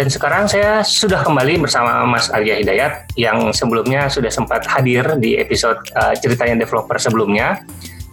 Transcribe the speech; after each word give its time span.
Dan 0.00 0.08
sekarang 0.08 0.48
saya 0.48 0.80
sudah 0.80 1.20
kembali 1.20 1.60
bersama 1.60 2.08
Mas 2.08 2.32
Arya 2.32 2.56
Hidayat 2.56 3.12
yang 3.20 3.52
sebelumnya 3.52 4.08
sudah 4.08 4.32
sempat 4.32 4.64
hadir 4.64 5.04
di 5.20 5.36
episode 5.36 5.76
uh, 5.92 6.16
ceritanya 6.16 6.64
developer 6.64 6.96
sebelumnya. 6.96 7.60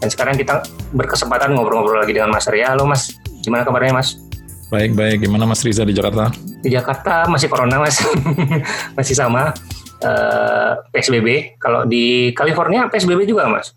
Dan 0.03 0.11
sekarang 0.11 0.35
kita 0.35 0.67
berkesempatan 0.91 1.55
ngobrol-ngobrol 1.55 2.03
lagi 2.03 2.11
dengan 2.11 2.35
Mas 2.35 2.43
Arya. 2.51 2.75
Halo 2.75 2.83
Mas, 2.83 3.15
gimana 3.39 3.63
kabarnya 3.63 4.03
Mas? 4.03 4.19
Baik, 4.67 4.99
baik. 4.99 5.31
Gimana 5.31 5.47
Mas 5.47 5.63
Riza 5.63 5.87
di 5.87 5.95
Jakarta? 5.95 6.27
Di 6.59 6.67
Jakarta 6.67 7.23
masih 7.31 7.47
corona 7.47 7.79
Mas, 7.79 8.03
masih 8.99 9.15
sama 9.15 9.55
uh, 10.03 10.71
PSBB. 10.91 11.55
Kalau 11.55 11.87
di 11.87 12.35
California 12.35 12.91
PSBB 12.91 13.23
juga 13.23 13.47
Mas? 13.47 13.71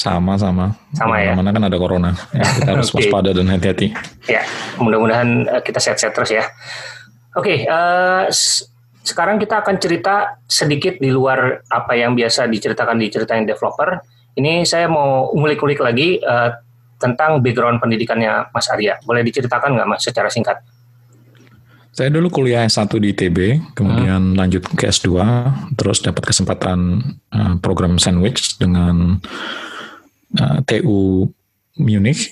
Sama, 0.00 0.40
sama. 0.40 0.72
Sama 0.96 1.20
ya? 1.20 1.36
Mana 1.36 1.52
kan 1.52 1.68
ada 1.68 1.76
corona. 1.76 2.16
Ya, 2.32 2.40
kita 2.56 2.70
harus 2.72 2.88
okay. 2.96 3.04
waspada 3.04 3.36
dan 3.36 3.52
hati-hati. 3.52 3.92
Ya, 4.24 4.48
mudah-mudahan 4.80 5.44
eh, 5.44 5.60
kita 5.60 5.76
sehat-sehat 5.76 6.16
terus 6.16 6.32
ya. 6.32 6.48
Oke, 7.30 7.62
okay, 7.62 7.70
uh, 7.70 8.26
eh, 8.26 8.34
sekarang 9.06 9.38
kita 9.38 9.62
akan 9.62 9.78
cerita 9.78 10.42
sedikit 10.50 10.98
di 10.98 11.14
luar 11.14 11.62
apa 11.70 11.94
yang 11.94 12.18
biasa 12.18 12.50
diceritakan 12.50 12.98
di 12.98 13.06
cerita 13.06 13.38
yang 13.38 13.46
developer. 13.46 14.02
Ini 14.34 14.66
saya 14.66 14.90
mau 14.90 15.30
ngulik-ngulik 15.30 15.78
lagi 15.78 16.18
uh, 16.18 16.50
tentang 16.98 17.38
background 17.38 17.78
pendidikannya 17.78 18.50
Mas 18.50 18.66
Arya. 18.66 18.98
Boleh 19.06 19.22
diceritakan 19.22 19.78
nggak 19.78 19.88
Mas 19.88 20.02
secara 20.02 20.26
singkat? 20.26 20.58
Saya 21.90 22.10
dulu 22.10 22.30
kuliah 22.30 22.66
S1 22.66 22.90
di 22.98 23.14
ITB, 23.14 23.38
kemudian 23.78 24.34
hmm. 24.34 24.38
lanjut 24.38 24.62
ke 24.74 24.90
S2, 24.90 25.10
terus 25.74 26.02
dapat 26.02 26.34
kesempatan 26.34 27.02
uh, 27.30 27.54
program 27.62 27.98
sandwich 27.98 28.58
dengan 28.58 29.22
uh, 30.34 30.58
TU 30.66 31.30
Munich 31.78 32.30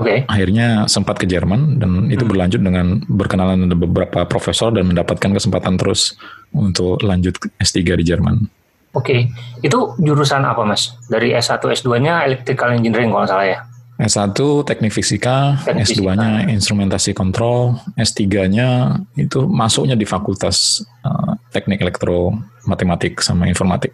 Okay. 0.00 0.24
Akhirnya 0.32 0.88
sempat 0.88 1.20
ke 1.20 1.28
Jerman 1.28 1.76
dan 1.76 2.08
itu 2.08 2.24
hmm. 2.24 2.30
berlanjut 2.32 2.60
dengan 2.64 3.04
berkenalan 3.04 3.68
dengan 3.68 3.76
beberapa 3.84 4.24
profesor 4.24 4.72
dan 4.72 4.88
mendapatkan 4.88 5.36
kesempatan 5.36 5.76
terus 5.76 6.16
untuk 6.56 6.96
lanjut 7.04 7.36
S3 7.60 8.00
di 8.00 8.04
Jerman. 8.08 8.48
Oke, 8.90 9.04
okay. 9.06 9.20
itu 9.62 9.94
jurusan 10.02 10.42
apa 10.42 10.66
mas? 10.66 10.98
Dari 11.06 11.30
S1 11.36 11.62
S2-nya 11.62 12.26
Electrical 12.26 12.74
Engineering 12.74 13.14
kalau 13.14 13.28
salah 13.28 13.46
ya? 13.46 13.58
S1 14.00 14.32
Teknik 14.64 14.96
Fisika, 14.96 15.60
Teknik 15.60 15.84
S2-nya 15.84 16.48
Instrumentasi 16.48 17.12
Kontrol, 17.12 17.76
S3-nya 18.00 18.96
itu 19.20 19.44
masuknya 19.44 19.92
di 19.92 20.08
Fakultas 20.08 20.80
uh, 21.04 21.36
Teknik 21.52 21.84
Elektro 21.84 22.32
Matematik 22.64 23.20
sama 23.20 23.44
Informatik. 23.44 23.92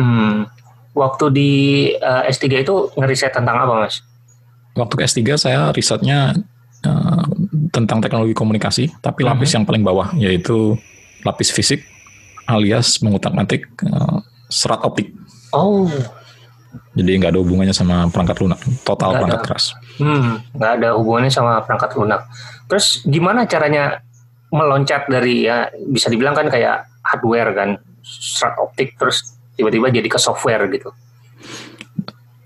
Hmm. 0.00 0.48
Waktu 0.96 1.24
di 1.36 1.52
uh, 2.00 2.24
S3 2.24 2.64
itu 2.64 2.88
ngeriset 2.96 3.36
tentang 3.36 3.60
apa 3.60 3.84
mas? 3.84 4.00
Waktu 4.76 4.94
ke 4.96 5.02
S3 5.04 5.20
saya 5.36 5.60
risetnya 5.72 6.36
uh, 6.86 7.24
tentang 7.72 8.00
teknologi 8.00 8.34
komunikasi, 8.36 8.92
tapi 9.00 9.24
lapis 9.24 9.32
uh 9.32 9.36
mhm. 9.36 9.46
-huh. 9.46 9.54
yang 9.56 9.64
paling 9.64 9.82
bawah 9.84 10.08
yaitu 10.16 10.76
lapis 11.22 11.54
fisik 11.54 11.86
alias 12.50 12.98
mengutak-atik 13.00 13.70
uh, 13.86 14.20
serat 14.50 14.82
optik. 14.82 15.14
Oh. 15.54 15.88
Jadi 16.92 17.20
nggak 17.20 17.36
ada 17.36 17.40
hubungannya 17.40 17.76
sama 17.76 18.08
perangkat 18.08 18.40
lunak, 18.40 18.60
total 18.84 19.16
gak 19.16 19.20
perangkat 19.20 19.40
ada. 19.40 19.48
keras. 19.48 19.64
Hmm, 20.00 20.40
nggak 20.56 20.72
ada 20.80 20.88
hubungannya 20.96 21.32
sama 21.32 21.60
perangkat 21.64 21.90
lunak. 21.96 22.20
Terus 22.68 23.04
gimana 23.04 23.44
caranya 23.44 24.00
meloncat 24.52 25.08
dari 25.08 25.48
ya 25.48 25.68
bisa 25.88 26.12
dibilang 26.12 26.36
kan 26.36 26.48
kayak 26.52 26.88
hardware 27.04 27.52
kan, 27.56 27.70
serat 28.04 28.56
optik 28.60 28.96
terus 29.00 29.36
tiba-tiba 29.56 29.88
jadi 29.92 30.08
ke 30.08 30.20
software 30.20 30.64
gitu. 30.72 30.92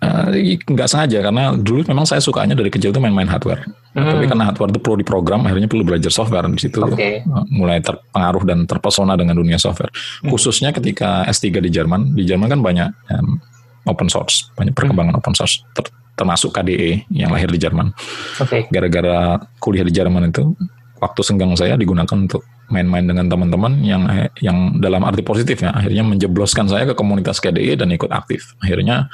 Uh, 0.06 0.54
nggak 0.62 0.86
sengaja 0.86 1.18
karena 1.18 1.52
dulu 1.58 1.82
memang 1.90 2.06
saya 2.06 2.22
sukanya 2.22 2.54
dari 2.54 2.70
kecil 2.70 2.94
tuh 2.94 3.02
main-main 3.02 3.26
hardware. 3.26 3.66
Hmm. 3.96 4.12
Tapi 4.14 4.30
karena 4.30 4.44
hardware 4.52 4.70
itu 4.70 4.80
perlu 4.80 4.96
diprogram, 5.02 5.42
akhirnya 5.42 5.66
perlu 5.66 5.82
belajar 5.82 6.12
software 6.14 6.46
di 6.46 6.60
situ. 6.62 6.78
Okay. 6.86 7.26
mulai 7.50 7.82
terpengaruh 7.82 8.44
dan 8.46 8.58
terpesona 8.68 9.18
dengan 9.18 9.34
dunia 9.34 9.58
software. 9.58 9.90
Hmm. 9.90 10.30
Khususnya 10.30 10.70
ketika 10.70 11.26
S3 11.26 11.58
di 11.58 11.70
Jerman. 11.72 12.14
Di 12.14 12.22
Jerman 12.22 12.46
kan 12.52 12.60
banyak 12.62 12.88
um, 13.10 13.42
open 13.90 14.06
source, 14.06 14.52
banyak 14.54 14.72
perkembangan 14.76 15.16
hmm. 15.16 15.20
open 15.20 15.34
source 15.34 15.66
ter 15.74 15.84
termasuk 16.16 16.48
KDE 16.56 17.04
yang 17.12 17.28
lahir 17.28 17.52
di 17.52 17.60
Jerman. 17.60 17.92
Okay. 18.40 18.64
Gara-gara 18.72 19.36
kuliah 19.60 19.84
di 19.84 19.92
Jerman 19.92 20.32
itu 20.32 20.56
waktu 20.96 21.20
senggang 21.20 21.52
saya 21.52 21.76
digunakan 21.76 22.16
untuk 22.16 22.40
main-main 22.66 23.06
dengan 23.06 23.30
teman-teman 23.30 23.78
yang 23.84 24.02
yang 24.42 24.82
dalam 24.82 25.06
arti 25.06 25.22
positif 25.22 25.62
ya 25.62 25.70
akhirnya 25.70 26.02
menjebloskan 26.02 26.66
saya 26.66 26.82
ke 26.88 26.94
komunitas 26.98 27.38
KDE 27.38 27.78
dan 27.78 27.94
ikut 27.94 28.10
aktif 28.10 28.58
akhirnya 28.58 29.06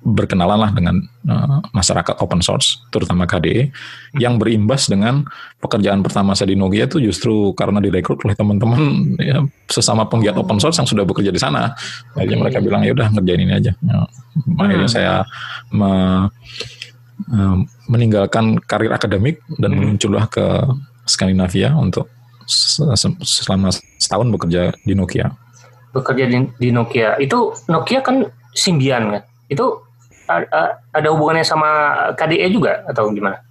berkenalan 0.00 0.56
lah 0.56 0.70
dengan 0.72 0.96
uh, 1.28 1.60
masyarakat 1.76 2.24
open 2.24 2.40
source, 2.40 2.80
terutama 2.88 3.28
KDE, 3.28 3.68
yang 4.16 4.40
berimbas 4.40 4.88
dengan 4.88 5.28
pekerjaan 5.60 6.00
pertama 6.00 6.32
saya 6.32 6.52
di 6.52 6.56
Nokia 6.56 6.88
itu 6.88 7.04
justru 7.04 7.52
karena 7.52 7.84
direkrut 7.84 8.16
oleh 8.24 8.32
teman-teman 8.32 8.80
ya, 9.20 9.44
sesama 9.68 10.08
penggiat 10.08 10.40
open 10.40 10.56
source 10.56 10.80
yang 10.80 10.88
sudah 10.88 11.04
bekerja 11.04 11.28
di 11.28 11.36
sana. 11.36 11.76
Akhirnya 12.16 12.40
mereka 12.40 12.58
bilang 12.64 12.80
ya 12.80 12.96
udah 12.96 13.12
ngerjain 13.12 13.44
ini 13.44 13.52
aja. 13.52 13.72
Ya, 13.76 13.96
akhirnya 14.56 14.88
hmm. 14.88 14.96
saya 14.96 15.14
me, 15.68 15.90
uh, 17.28 17.56
meninggalkan 17.92 18.56
karir 18.64 18.96
akademik 18.96 19.44
dan 19.60 19.76
hmm. 19.76 20.00
muncullah 20.00 20.24
ke 20.32 20.64
Skandinavia 21.04 21.76
untuk 21.76 22.08
selama 23.20 23.68
setahun 24.00 24.32
bekerja 24.32 24.72
di 24.80 24.96
Nokia. 24.96 25.28
Bekerja 25.92 26.24
di, 26.24 26.36
di 26.56 26.68
Nokia 26.72 27.20
itu 27.20 27.52
Nokia 27.68 28.00
kan 28.00 28.24
Symbian 28.56 29.12
kan? 29.12 29.22
Itu 29.50 29.89
ada 30.94 31.08
hubungannya 31.10 31.44
sama 31.44 31.68
KDE 32.14 32.46
juga 32.54 32.86
atau 32.86 33.10
gimana? 33.10 33.42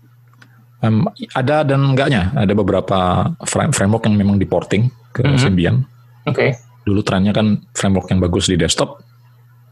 Um, 0.80 1.12
ada 1.36 1.68
dan 1.68 1.84
enggaknya. 1.84 2.32
Ada 2.36 2.56
beberapa 2.56 3.30
framework 3.48 4.08
yang 4.08 4.16
memang 4.16 4.40
diporting 4.40 4.88
ke 5.12 5.22
mm 5.24 5.30
-hmm. 5.36 5.42
Symbian. 5.42 5.76
Oke. 6.24 6.36
Okay. 6.36 6.50
Dulu 6.88 7.04
trennya 7.04 7.36
kan 7.36 7.60
framework 7.76 8.08
yang 8.10 8.24
bagus 8.24 8.48
di 8.48 8.56
desktop 8.56 9.04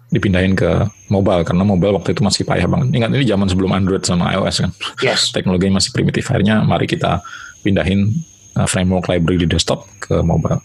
dipindahin 0.08 0.56
ke 0.56 0.88
mobile 1.12 1.44
karena 1.44 1.68
mobile 1.68 2.00
waktu 2.00 2.16
itu 2.16 2.24
masih 2.24 2.44
payah 2.48 2.68
banget. 2.68 2.96
Ingat 2.96 3.12
ini 3.12 3.26
zaman 3.28 3.48
sebelum 3.52 3.72
Android 3.76 4.04
sama 4.04 4.32
iOS 4.36 4.68
kan. 4.68 4.72
Yes. 5.04 5.30
Teknologinya 5.36 5.80
masih 5.80 5.92
primitif. 5.92 6.32
Akhirnya 6.32 6.64
mari 6.64 6.88
kita 6.88 7.20
pindahin 7.64 8.08
uh, 8.56 8.68
framework 8.68 9.12
library 9.12 9.44
di 9.44 9.48
desktop 9.48 9.84
ke 10.00 10.20
mobile. 10.24 10.64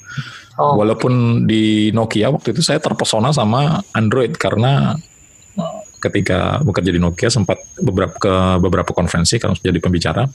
Oh. 0.61 0.79
Walaupun 0.79 1.45
di 1.49 1.91
Nokia 1.91 2.31
waktu 2.31 2.55
itu 2.55 2.63
saya 2.63 2.79
terpesona 2.79 3.33
sama 3.35 3.83
Android 3.97 4.37
karena 4.37 4.95
ketika 6.03 6.59
bekerja 6.67 6.91
di 6.91 6.99
Nokia 6.99 7.31
sempat 7.31 7.63
beberapa 7.79 8.19
ke 8.19 8.35
beberapa 8.59 8.91
konferensi 8.91 9.39
kalau 9.39 9.55
jadi 9.55 9.79
pembicara. 9.79 10.27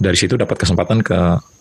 Dari 0.00 0.16
situ 0.16 0.36
dapat 0.36 0.56
kesempatan 0.56 1.04
ke 1.04 1.18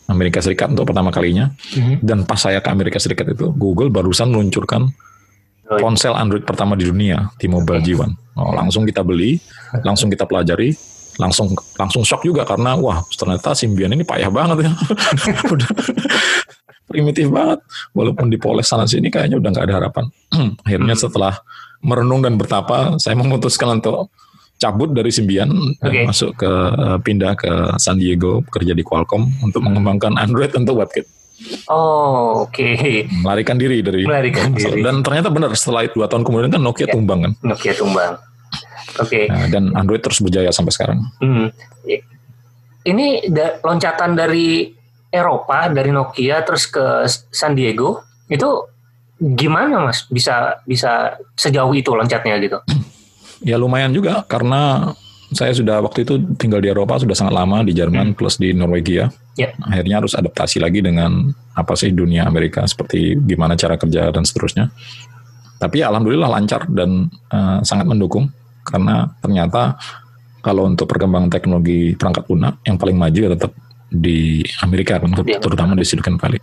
Amerika 0.07 0.39
Serikat 0.39 0.71
untuk 0.71 0.87
pertama 0.87 1.11
kalinya. 1.11 1.51
Mm-hmm. 1.75 1.95
dan 2.03 2.23
pas 2.23 2.39
saya 2.39 2.59
ke 2.59 2.69
Amerika 2.71 2.99
Serikat 2.99 3.31
itu 3.31 3.51
Google 3.55 3.91
barusan 3.91 4.31
meluncurkan 4.31 4.91
ponsel 5.77 6.17
Android 6.17 6.41
pertama 6.41 6.73
di 6.73 6.89
dunia 6.89 7.29
di 7.37 7.45
Mobile 7.45 7.85
G1 7.85 8.09
oh, 8.41 8.51
langsung 8.57 8.89
kita 8.89 9.05
beli 9.05 9.37
langsung 9.85 10.09
kita 10.09 10.25
pelajari 10.25 10.73
langsung 11.19 11.51
langsung 11.75 12.01
shock 12.01 12.23
juga 12.23 12.47
karena 12.47 12.79
wah 12.79 13.03
ternyata 13.11 13.51
Symbian 13.51 13.91
ini 13.91 14.07
payah 14.07 14.31
banget 14.31 14.65
ya. 14.65 14.71
Udah 15.53 15.69
primitif 16.89 17.29
banget 17.29 17.61
walaupun 17.93 18.33
dipoles 18.33 18.65
sana 18.65 18.89
sini 18.89 19.13
kayaknya 19.13 19.37
udah 19.37 19.49
nggak 19.53 19.65
ada 19.69 19.75
harapan 19.77 20.05
akhirnya 20.65 20.95
hmm. 20.97 21.03
setelah 21.05 21.37
merenung 21.79 22.23
dan 22.23 22.35
bertapa, 22.35 22.99
saya 22.99 23.15
memutuskan 23.15 23.79
untuk 23.79 24.11
cabut 24.59 24.91
dari 24.91 25.07
Symbian 25.07 25.47
okay. 25.79 26.03
masuk 26.03 26.35
ke 26.35 26.51
eh, 26.51 26.97
pindah 26.99 27.33
ke 27.39 27.51
San 27.79 27.95
Diego 27.95 28.43
kerja 28.51 28.75
di 28.75 28.83
Qualcomm 28.83 29.23
untuk 29.39 29.63
mengembangkan 29.63 30.19
Android 30.19 30.51
untuk 30.51 30.83
WebKit. 30.83 31.07
Oh, 31.71 32.43
oke. 32.43 32.51
Okay. 32.51 33.07
Melarikan 33.23 33.55
diri 33.55 33.79
dari 33.79 34.03
Melarikan 34.03 34.51
diri. 34.51 34.83
Dan 34.83 34.99
ternyata 34.99 35.31
benar 35.31 35.55
setelah 35.55 35.87
dua 35.87 36.11
tahun 36.11 36.27
kemudian 36.27 36.51
kan 36.51 36.59
Nokia 36.59 36.91
ya, 36.91 36.99
tumbang 36.99 37.19
kan. 37.23 37.31
Nokia 37.39 37.73
tumbang. 37.79 38.19
Oke. 38.99 39.07
Okay. 39.07 39.25
Nah, 39.31 39.47
dan 39.47 39.71
Android 39.79 40.03
terus 40.03 40.19
berjaya 40.19 40.51
sampai 40.51 40.75
sekarang. 40.75 40.99
Hmm. 41.23 41.47
Ini 42.83 43.31
loncatan 43.63 44.19
dari 44.19 44.75
Eropa 45.09 45.69
dari 45.69 45.89
Nokia 45.89 46.45
terus 46.45 46.69
ke 46.69 47.05
San 47.33 47.57
Diego 47.57 48.05
itu 48.29 48.45
gimana 49.19 49.89
mas 49.89 50.07
bisa 50.07 50.63
bisa 50.63 51.19
sejauh 51.35 51.73
itu 51.75 51.91
loncatnya 51.91 52.37
gitu? 52.39 52.59
Ya 53.39 53.55
lumayan 53.55 53.95
juga 53.95 54.27
karena 54.27 54.91
saya 55.31 55.55
sudah 55.55 55.79
waktu 55.79 56.03
itu 56.03 56.19
tinggal 56.35 56.59
di 56.59 56.67
Eropa 56.67 56.99
sudah 56.99 57.15
sangat 57.15 57.39
lama 57.39 57.63
di 57.63 57.71
Jerman 57.71 58.11
hmm. 58.11 58.17
plus 58.19 58.35
di 58.35 58.51
Norwegia. 58.51 59.07
Yeah. 59.39 59.55
Akhirnya 59.63 60.03
harus 60.03 60.11
adaptasi 60.11 60.59
lagi 60.59 60.83
dengan 60.83 61.31
apa 61.55 61.71
sih 61.79 61.95
dunia 61.95 62.27
Amerika 62.27 62.67
seperti 62.67 63.15
gimana 63.15 63.55
cara 63.55 63.79
kerja 63.79 64.11
dan 64.11 64.27
seterusnya. 64.27 64.67
Tapi 65.55 65.79
alhamdulillah 65.79 66.27
lancar 66.27 66.67
dan 66.67 67.07
uh, 67.31 67.63
sangat 67.63 67.87
mendukung 67.87 68.27
karena 68.67 69.07
ternyata 69.23 69.79
kalau 70.43 70.67
untuk 70.67 70.91
perkembangan 70.91 71.31
teknologi 71.31 71.95
perangkat 71.95 72.27
lunak 72.27 72.59
yang 72.67 72.75
paling 72.75 72.99
maju 72.99 73.19
ya 73.23 73.31
tetap 73.39 73.51
di 73.89 74.45
Amerika 74.61 75.01
kan, 75.01 75.09
ya, 75.25 75.41
terutama 75.41 75.73
di 75.73 75.81
Silicon 75.81 76.21
Valley. 76.21 76.37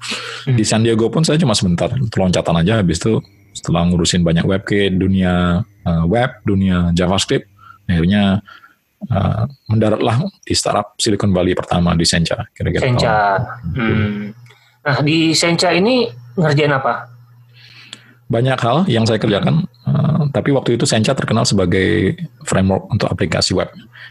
Hmm. 0.45 0.59
Di 0.59 0.65
San 0.67 0.83
Diego 0.83 1.07
pun 1.07 1.23
saya 1.23 1.39
cuma 1.39 1.55
sebentar, 1.55 1.89
loncatan 1.95 2.59
aja 2.59 2.83
habis 2.83 2.99
itu 2.99 3.23
setelah 3.57 3.89
ngurusin 3.89 4.21
banyak 4.21 4.45
webkit, 4.45 5.01
dunia 5.01 5.65
uh, 5.65 6.05
web, 6.05 6.29
dunia 6.45 6.93
JavaScript, 6.93 7.49
akhirnya 7.89 8.45
uh, 9.09 9.49
mendaratlah 9.71 10.29
di 10.45 10.53
startup 10.53 10.99
Silicon 11.01 11.33
Valley 11.33 11.57
pertama 11.57 11.97
di 11.97 12.05
Sencha, 12.05 12.45
kira-kira. 12.53 12.85
Sencha. 12.85 13.41
Hmm. 13.73 14.37
Nah, 14.85 14.97
di 15.01 15.33
Sencha 15.33 15.73
ini 15.73 16.11
ngerjain 16.37 16.75
apa? 16.75 17.17
Banyak 18.27 18.59
hal 18.59 18.77
yang 18.91 19.07
saya 19.07 19.23
kerjakan, 19.23 19.65
uh, 19.87 20.29
tapi 20.35 20.51
waktu 20.51 20.77
itu 20.77 20.85
Sencha 20.85 21.15
terkenal 21.15 21.47
sebagai 21.47 22.19
framework 22.43 22.91
untuk 22.91 23.09
aplikasi 23.09 23.55
web. 23.55 23.71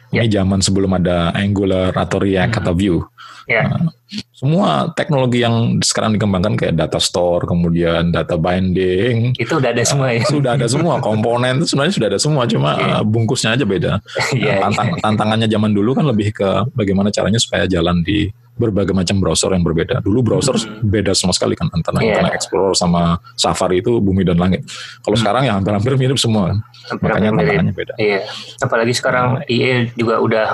Ini 0.10 0.26
yeah. 0.26 0.42
zaman 0.42 0.64
sebelum 0.64 0.96
ada 0.96 1.36
Angular 1.36 1.92
atau 1.94 2.18
React 2.24 2.54
hmm. 2.56 2.62
atau 2.64 2.74
Vue. 2.74 3.04
Yeah. 3.45 3.69
Uh, 3.69 3.94
semua 4.36 4.92
teknologi 4.94 5.42
yang 5.42 5.81
sekarang 5.81 6.13
dikembangkan 6.18 6.57
kayak 6.59 6.75
data 6.77 7.01
store, 7.01 7.47
kemudian 7.47 8.13
data 8.13 8.38
binding. 8.38 9.33
Itu 9.38 9.57
udah 9.57 9.74
ada 9.74 9.83
semua 9.86 10.13
ya? 10.13 10.21
Sudah 10.27 10.51
ada 10.57 10.68
semua, 10.69 11.01
komponen 11.07 11.62
itu 11.62 11.74
sebenarnya 11.74 11.95
sudah 11.95 12.07
ada 12.13 12.19
semua, 12.21 12.44
cuma 12.45 12.71
yeah. 12.77 13.01
bungkusnya 13.01 13.57
aja 13.57 13.65
beda. 13.65 13.94
yeah, 14.38 14.62
nah, 14.62 14.69
tantang, 14.69 14.88
yeah. 14.94 15.01
Tantangannya 15.01 15.47
zaman 15.50 15.71
dulu 15.74 15.97
kan 15.97 16.06
lebih 16.06 16.36
ke 16.36 16.50
bagaimana 16.74 17.09
caranya 17.09 17.42
supaya 17.42 17.65
jalan 17.65 18.01
di 18.06 18.30
berbagai 18.56 18.95
macam 18.95 19.19
browser 19.19 19.51
yang 19.51 19.63
berbeda. 19.68 20.00
Dulu 20.00 20.19
browser 20.24 20.56
hmm. 20.56 20.88
beda 20.88 21.12
sama 21.12 21.36
sekali 21.36 21.59
kan 21.59 21.68
antara 21.75 22.00
yeah. 22.00 22.15
Internet 22.15 22.33
Explorer 22.39 22.74
sama 22.75 23.19
Safari 23.36 23.83
itu 23.83 24.00
bumi 24.00 24.24
dan 24.24 24.39
langit. 24.39 24.63
Kalau 25.03 25.15
hmm. 25.19 25.24
sekarang 25.24 25.44
ya 25.44 25.53
hampir-hampir 25.59 26.00
mirip 26.00 26.15
semua. 26.15 26.56
Hampir 26.88 27.07
Makanya 27.12 27.31
mirip. 27.36 27.39
tantangannya 27.44 27.74
beda. 27.75 27.94
Iya. 28.00 28.21
Apalagi 28.63 28.94
sekarang 28.95 29.44
hmm. 29.44 29.51
IE 29.51 29.75
juga 30.00 30.15
udah 30.24 30.47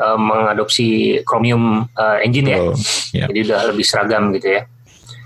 uh, 0.00 0.18
mengadopsi 0.18 1.20
Chromium 1.22 1.86
uh, 1.94 2.18
engine 2.22 2.50
ya. 2.50 2.58
Oh, 2.58 2.74
yeah. 3.14 3.28
Jadi 3.30 3.50
udah 3.50 3.60
lebih 3.70 3.84
seragam 3.86 4.34
gitu 4.34 4.60
ya. 4.60 4.62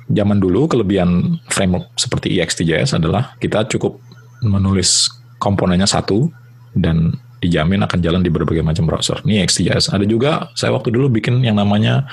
Zaman 0.08 0.40
dulu 0.40 0.68
kelebihan 0.68 1.40
framework 1.52 1.92
seperti 2.00 2.32
EXTJS 2.40 2.96
adalah 2.96 3.36
kita 3.36 3.68
cukup 3.68 4.00
menulis 4.40 5.12
komponennya 5.36 5.84
satu 5.84 6.32
dan 6.72 7.12
dijamin 7.38 7.82
akan 7.86 7.98
jalan 8.02 8.20
di 8.22 8.30
berbagai 8.30 8.66
macam 8.66 8.86
browser. 8.86 9.22
Ini 9.22 9.46
XJS. 9.46 9.94
Ada 9.94 10.04
juga 10.04 10.50
saya 10.58 10.74
waktu 10.74 10.90
dulu 10.90 11.06
bikin 11.10 11.42
yang 11.42 11.58
namanya 11.58 12.06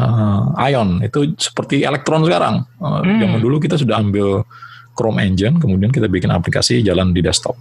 uh, 0.00 0.56
Ion. 0.68 1.04
Itu 1.04 1.36
seperti 1.36 1.84
Electron 1.84 2.24
sekarang. 2.24 2.64
Uh, 2.80 3.04
hmm. 3.04 3.20
Zaman 3.20 3.40
dulu 3.40 3.60
kita 3.60 3.76
sudah 3.76 4.00
ambil 4.00 4.44
Chrome 4.96 5.20
Engine, 5.22 5.56
kemudian 5.60 5.92
kita 5.92 6.08
bikin 6.08 6.32
aplikasi 6.32 6.80
jalan 6.84 7.12
di 7.12 7.20
desktop. 7.24 7.56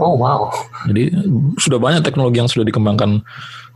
Oh 0.00 0.16
wow. 0.16 0.48
Jadi 0.88 1.12
sudah 1.60 1.76
banyak 1.76 2.00
teknologi 2.00 2.40
yang 2.40 2.48
sudah 2.48 2.64
dikembangkan 2.64 3.20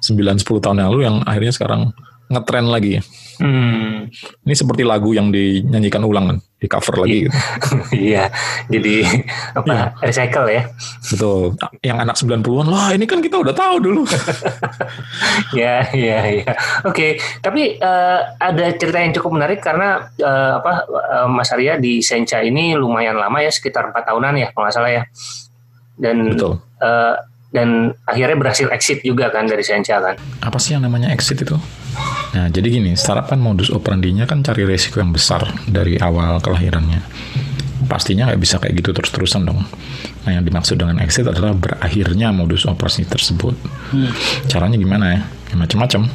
9-10 0.00 0.64
tahun 0.64 0.80
yang 0.80 0.88
lalu 0.92 1.00
yang 1.04 1.16
akhirnya 1.28 1.52
sekarang 1.52 1.92
ngetren 2.32 2.66
lagi. 2.72 3.04
Hmm. 3.34 4.06
Ini 4.46 4.54
seperti 4.54 4.86
lagu 4.86 5.10
yang 5.10 5.34
dinyanyikan 5.34 6.06
ulang 6.06 6.24
kan, 6.30 6.38
di 6.62 6.70
cover 6.70 7.02
lagi. 7.02 7.26
Gitu. 7.26 7.34
iya, 8.14 8.30
jadi 8.70 9.26
apa 9.58 9.72
ya. 9.74 9.86
recycle 10.06 10.46
ya. 10.48 10.62
Betul. 11.02 11.58
Yang 11.82 11.98
anak 11.98 12.16
90-an, 12.22 12.66
wah 12.70 12.88
ini 12.94 13.04
kan 13.10 13.18
kita 13.18 13.42
udah 13.42 13.50
tahu 13.50 13.76
dulu. 13.82 14.02
ya, 15.60 15.82
ya, 15.90 16.18
ya. 16.30 16.52
Oke, 16.86 17.18
tapi 17.42 17.74
uh, 17.82 18.20
ada 18.38 18.70
cerita 18.78 19.02
yang 19.02 19.12
cukup 19.18 19.34
menarik 19.34 19.58
karena 19.58 20.06
uh, 20.22 20.62
apa 20.62 20.72
uh, 20.86 21.26
Mas 21.26 21.50
Arya 21.50 21.74
di 21.76 21.98
Sencha 22.00 22.38
ini 22.38 22.78
lumayan 22.78 23.18
lama 23.18 23.42
ya, 23.42 23.50
sekitar 23.50 23.90
empat 23.90 24.14
tahunan 24.14 24.38
ya 24.38 24.48
kalau 24.54 24.70
nggak 24.70 24.76
salah 24.78 24.92
ya. 24.94 25.02
Dan 25.94 26.34
Betul. 26.34 26.58
Uh, 26.82 27.16
dan 27.54 27.94
akhirnya 28.10 28.34
berhasil 28.34 28.66
exit 28.74 29.06
juga 29.06 29.30
kan 29.30 29.46
dari 29.46 29.62
Sencha 29.62 30.02
kan. 30.02 30.18
Apa 30.42 30.58
sih 30.58 30.74
yang 30.74 30.82
namanya 30.82 31.14
exit 31.14 31.38
itu? 31.38 31.54
Nah, 32.34 32.50
jadi 32.50 32.66
gini, 32.66 32.98
sarapan 32.98 33.38
modus 33.38 33.70
operandinya 33.70 34.26
kan 34.26 34.42
cari 34.42 34.66
resiko 34.66 34.98
yang 34.98 35.14
besar 35.14 35.46
dari 35.70 35.94
awal 36.02 36.42
kelahirannya. 36.42 36.98
Pastinya 37.86 38.26
nggak 38.26 38.40
bisa 38.42 38.58
kayak 38.58 38.74
gitu 38.82 38.90
terus-terusan 38.90 39.46
dong. 39.46 39.62
Nah, 40.26 40.30
yang 40.34 40.42
dimaksud 40.42 40.74
dengan 40.74 40.98
exit 40.98 41.30
adalah 41.30 41.54
berakhirnya 41.54 42.34
modus 42.34 42.66
operasi 42.66 43.06
tersebut. 43.06 43.54
Hmm. 43.94 44.10
Caranya 44.50 44.74
gimana 44.74 45.06
ya? 45.14 45.20
Ya 45.54 45.56
macam-macam. 45.56 46.10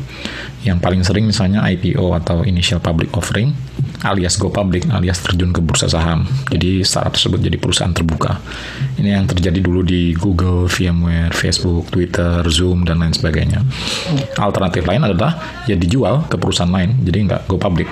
Yang 0.67 0.77
paling 0.83 1.01
sering 1.07 1.25
misalnya 1.25 1.63
IPO 1.63 2.11
atau 2.19 2.43
initial 2.43 2.83
public 2.83 3.15
offering 3.15 3.55
alias 4.03 4.39
go 4.39 4.47
public 4.47 4.87
alias 4.91 5.19
terjun 5.19 5.51
ke 5.51 5.59
bursa 5.59 5.91
saham. 5.91 6.23
Jadi 6.51 6.83
startup 6.87 7.15
tersebut 7.15 7.39
jadi 7.43 7.57
perusahaan 7.59 7.91
terbuka. 7.91 8.39
Ini 8.99 9.19
yang 9.19 9.25
terjadi 9.27 9.59
dulu 9.59 9.83
di 9.83 10.15
Google, 10.15 10.67
VMware, 10.71 11.35
Facebook, 11.35 11.91
Twitter, 11.91 12.43
Zoom 12.47 12.87
dan 12.87 13.03
lain 13.03 13.15
sebagainya. 13.15 13.63
Alternatif 14.39 14.87
lain 14.87 15.03
adalah 15.03 15.63
ya 15.67 15.75
dijual 15.75 16.27
ke 16.27 16.35
perusahaan 16.35 16.71
lain, 16.71 16.99
jadi 17.03 17.17
nggak 17.27 17.41
go 17.47 17.59
public. 17.59 17.91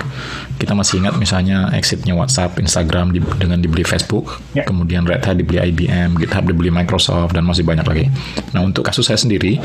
Kita 0.58 0.74
masih 0.74 1.04
ingat 1.04 1.14
misalnya 1.16 1.70
exitnya 1.76 2.16
WhatsApp, 2.16 2.58
Instagram 2.58 3.14
di, 3.14 3.20
dengan 3.38 3.62
dibeli 3.62 3.86
Facebook, 3.86 4.40
ya. 4.52 4.66
kemudian 4.66 5.06
Red 5.06 5.24
Hat 5.24 5.36
dibeli 5.38 5.60
IBM, 5.60 6.18
GitHub 6.18 6.44
dibeli 6.44 6.72
Microsoft 6.72 7.32
dan 7.36 7.46
masih 7.46 7.62
banyak 7.64 7.86
lagi. 7.86 8.06
Nah 8.52 8.64
untuk 8.64 8.84
kasus 8.84 9.06
saya 9.06 9.20
sendiri, 9.20 9.60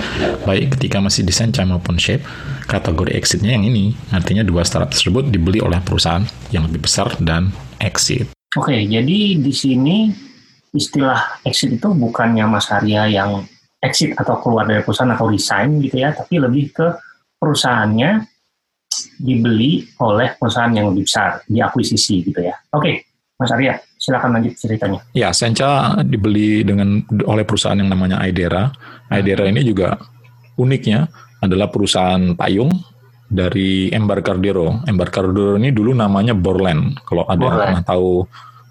baik 0.45 0.77
ketika 0.77 1.01
masih 1.01 1.25
di 1.25 1.33
maupun 1.73 1.97
Shape, 1.97 2.21
kategori 2.69 3.17
exitnya 3.17 3.57
yang 3.57 3.65
ini, 3.65 3.97
artinya 4.13 4.45
dua 4.45 4.61
startup 4.61 4.93
tersebut 4.93 5.33
dibeli 5.33 5.57
oleh 5.59 5.81
perusahaan 5.81 6.21
yang 6.53 6.69
lebih 6.69 6.85
besar 6.85 7.09
dan 7.19 7.49
exit. 7.81 8.29
Oke, 8.53 8.77
jadi 8.85 9.19
di 9.41 9.53
sini 9.53 10.13
istilah 10.73 11.41
exit 11.41 11.81
itu 11.81 11.89
bukannya 11.89 12.45
Mas 12.45 12.69
Arya 12.69 13.09
yang 13.09 13.41
exit 13.81 14.13
atau 14.15 14.39
keluar 14.39 14.69
dari 14.69 14.85
perusahaan 14.85 15.11
atau 15.11 15.27
resign 15.27 15.81
gitu 15.81 15.97
ya, 15.99 16.13
tapi 16.13 16.37
lebih 16.37 16.71
ke 16.71 16.87
perusahaannya 17.41 18.29
dibeli 19.19 19.83
oleh 19.99 20.37
perusahaan 20.37 20.71
yang 20.71 20.93
lebih 20.93 21.09
besar, 21.09 21.41
diakuisisi 21.49 22.23
gitu 22.29 22.39
ya. 22.39 22.55
Oke, 22.71 23.09
Mas 23.35 23.51
Arya, 23.51 23.75
silakan 23.99 24.39
lanjut 24.39 24.53
ceritanya. 24.55 25.01
Ya, 25.11 25.33
Sencha 25.33 25.99
dibeli 26.05 26.63
dengan 26.63 27.03
oleh 27.27 27.43
perusahaan 27.43 27.75
yang 27.75 27.91
namanya 27.91 28.21
Aidera. 28.23 28.71
Aidera 29.11 29.49
ini 29.49 29.65
juga 29.65 29.99
uniknya 30.55 31.09
adalah 31.43 31.67
perusahaan 31.67 32.31
payung 32.39 32.71
dari 33.27 33.91
Embarcadero. 33.91 34.79
Embarcadero 34.87 35.59
ini 35.59 35.75
dulu 35.75 35.91
namanya 35.91 36.31
Borland. 36.31 37.03
Kalau 37.03 37.27
ada 37.27 37.43
yang 37.43 37.57
pernah 37.59 37.83
tahu 37.83 38.23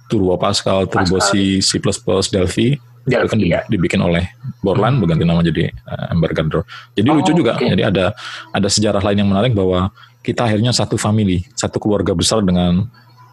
Turbo 0.09 0.41
Pascal, 0.41 0.89
Turbo 0.89 1.21
C, 1.21 1.61
C++, 1.61 1.77
Delphi, 1.77 2.77
Delphi 3.03 3.27
itu 3.27 3.29
kan 3.29 3.39
ya. 3.43 3.61
dibikin 3.67 4.01
oleh 4.01 4.25
Borland, 4.63 4.97
hmm. 4.97 5.03
berganti 5.05 5.25
nama 5.27 5.43
jadi 5.43 5.69
uh, 5.69 6.15
Embarcadero. 6.15 6.63
Jadi 6.97 7.09
oh, 7.11 7.15
lucu 7.19 7.33
juga. 7.37 7.59
Okay. 7.59 7.75
Jadi 7.75 7.83
ada 7.83 8.17
ada 8.55 8.69
sejarah 8.71 9.03
lain 9.03 9.27
yang 9.27 9.31
menarik 9.31 9.53
bahwa 9.53 9.91
kita 10.23 10.47
akhirnya 10.47 10.71
satu 10.71 10.95
family, 10.95 11.43
satu 11.59 11.83
keluarga 11.83 12.15
besar 12.15 12.41
dengan 12.47 12.87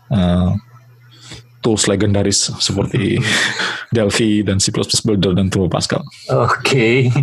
uh, 0.09 0.51
tools 1.61 1.85
legendaris 1.85 2.49
seperti 2.57 3.21
Delphi 3.95 4.41
dan 4.41 4.57
C++ 4.57 4.73
Builder 4.73 5.37
dan 5.37 5.53
Turbo 5.53 5.69
Pascal. 5.69 6.01
Oke. 6.33 6.49
Okay. 6.65 6.97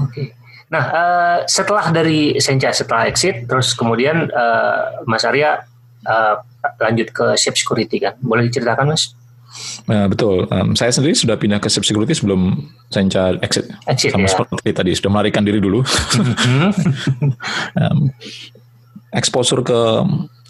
Oke. 0.00 0.08
Okay. 0.08 0.28
Nah, 0.66 0.84
uh, 0.90 1.38
setelah 1.46 1.94
dari 1.94 2.34
Sencha 2.42 2.74
setelah 2.74 3.06
exit, 3.06 3.46
terus 3.46 3.70
kemudian 3.78 4.26
uh, 4.34 5.06
Mas 5.06 5.22
Arya 5.22 5.62
uh, 6.02 6.34
lanjut 6.82 7.14
ke 7.14 7.26
Shape 7.38 7.54
Security 7.54 8.02
kan? 8.02 8.18
Boleh 8.18 8.50
diceritakan, 8.50 8.90
Mas? 8.90 9.14
Nah, 9.86 10.10
betul. 10.10 10.50
Um, 10.50 10.74
saya 10.74 10.90
sendiri 10.90 11.14
sudah 11.14 11.38
pindah 11.38 11.62
ke 11.62 11.70
Shape 11.70 11.86
Security 11.86 12.12
sebelum 12.12 12.66
Sencha 12.90 13.38
exit. 13.40 13.70
exit 13.86 14.10
Sama 14.10 14.26
ya? 14.26 14.34
seperti 14.34 14.70
tadi, 14.74 14.90
sudah 14.92 15.10
melarikan 15.14 15.46
diri 15.46 15.62
dulu. 15.62 15.86
um, 17.80 18.10
exposure 19.14 19.62
ke 19.62 19.80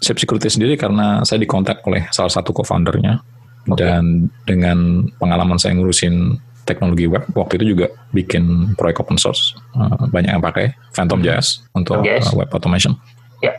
Shape 0.01 0.19
Security 0.19 0.49
sendiri 0.49 0.73
karena 0.75 1.21
saya 1.23 1.37
dikontak 1.41 1.85
oleh 1.85 2.09
salah 2.09 2.33
satu 2.33 2.51
co-foundernya. 2.51 3.21
Okay. 3.67 3.83
Dan 3.83 4.31
dengan 4.47 5.07
pengalaman 5.19 5.59
saya 5.59 5.75
ngurusin 5.75 6.39
teknologi 6.67 7.07
web 7.07 7.23
waktu 7.31 7.63
itu 7.63 7.65
juga 7.73 7.87
bikin 8.11 8.75
proyek 8.75 8.99
open 8.99 9.15
source 9.15 9.55
uh, 9.79 10.11
banyak 10.11 10.35
yang 10.35 10.43
pakai 10.43 10.75
Phantom 10.91 11.23
hmm. 11.23 11.25
JS 11.25 11.47
untuk 11.71 12.03
uh, 12.03 12.33
web 12.35 12.49
automation. 12.51 12.99
Yeah. 13.39 13.55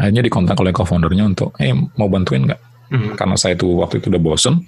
Akhirnya 0.00 0.24
dikontak 0.24 0.56
oleh 0.58 0.72
co-foundernya 0.72 1.28
untuk, 1.28 1.52
eh 1.60 1.76
mau 2.00 2.08
bantuin 2.08 2.48
nggak? 2.48 2.60
Hmm. 2.92 3.12
Karena 3.14 3.36
saya 3.36 3.54
itu 3.54 3.68
waktu 3.78 4.00
itu 4.00 4.08
udah 4.08 4.22
bosen, 4.22 4.64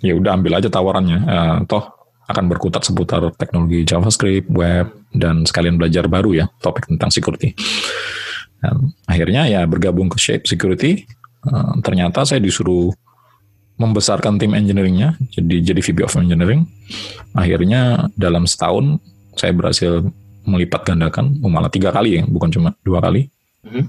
ya 0.00 0.14
udah 0.14 0.38
ambil 0.38 0.58
aja 0.62 0.70
tawarannya. 0.70 1.18
Uh, 1.26 1.56
toh 1.66 1.84
akan 2.28 2.44
berkutat 2.44 2.84
seputar 2.84 3.24
teknologi 3.40 3.88
JavaScript, 3.88 4.52
web, 4.52 4.92
dan 5.16 5.48
sekalian 5.48 5.80
belajar 5.80 6.04
baru 6.06 6.44
ya 6.44 6.46
topik 6.60 6.84
tentang 6.84 7.08
security. 7.08 7.56
Dan 8.60 8.92
akhirnya 9.08 9.48
ya 9.48 9.64
bergabung 9.64 10.12
ke 10.12 10.20
Shape 10.20 10.44
Security. 10.44 11.08
Uh, 11.46 11.78
ternyata 11.80 12.26
saya 12.28 12.42
disuruh 12.42 12.92
membesarkan 13.78 14.42
tim 14.42 14.52
engineeringnya 14.58 15.14
jadi 15.30 15.72
jadi 15.72 15.80
VP 15.80 15.98
of 16.02 16.18
Engineering. 16.18 16.66
Akhirnya 17.32 18.10
dalam 18.18 18.44
setahun 18.44 18.98
saya 19.38 19.54
berhasil 19.54 20.02
melipat 20.42 20.82
gandakan, 20.82 21.38
oh 21.44 21.50
malah 21.52 21.70
tiga 21.70 21.94
kali 21.94 22.18
ya, 22.18 22.22
bukan 22.26 22.50
cuma 22.50 22.74
dua 22.82 22.98
kali. 22.98 23.30
Mm-hmm. 23.62 23.84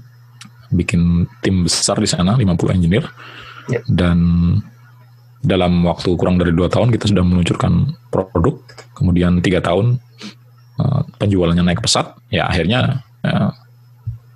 Bikin 0.70 1.26
tim 1.42 1.66
besar 1.66 1.98
di 1.98 2.06
sana, 2.06 2.38
50 2.38 2.76
engineer. 2.76 3.04
Yeah. 3.66 3.82
Dan 3.90 4.18
dalam 5.40 5.82
waktu 5.88 6.14
kurang 6.20 6.36
dari 6.36 6.52
dua 6.52 6.68
tahun 6.68 6.92
kita 6.94 7.10
sudah 7.10 7.24
meluncurkan 7.24 7.90
produk. 8.12 8.60
Kemudian 8.94 9.40
tiga 9.40 9.64
tahun 9.64 9.98
uh, 10.78 11.02
penjualannya 11.16 11.64
naik 11.64 11.82
pesat. 11.82 12.12
Ya 12.28 12.46
akhirnya 12.46 13.02
uh, 13.24 13.50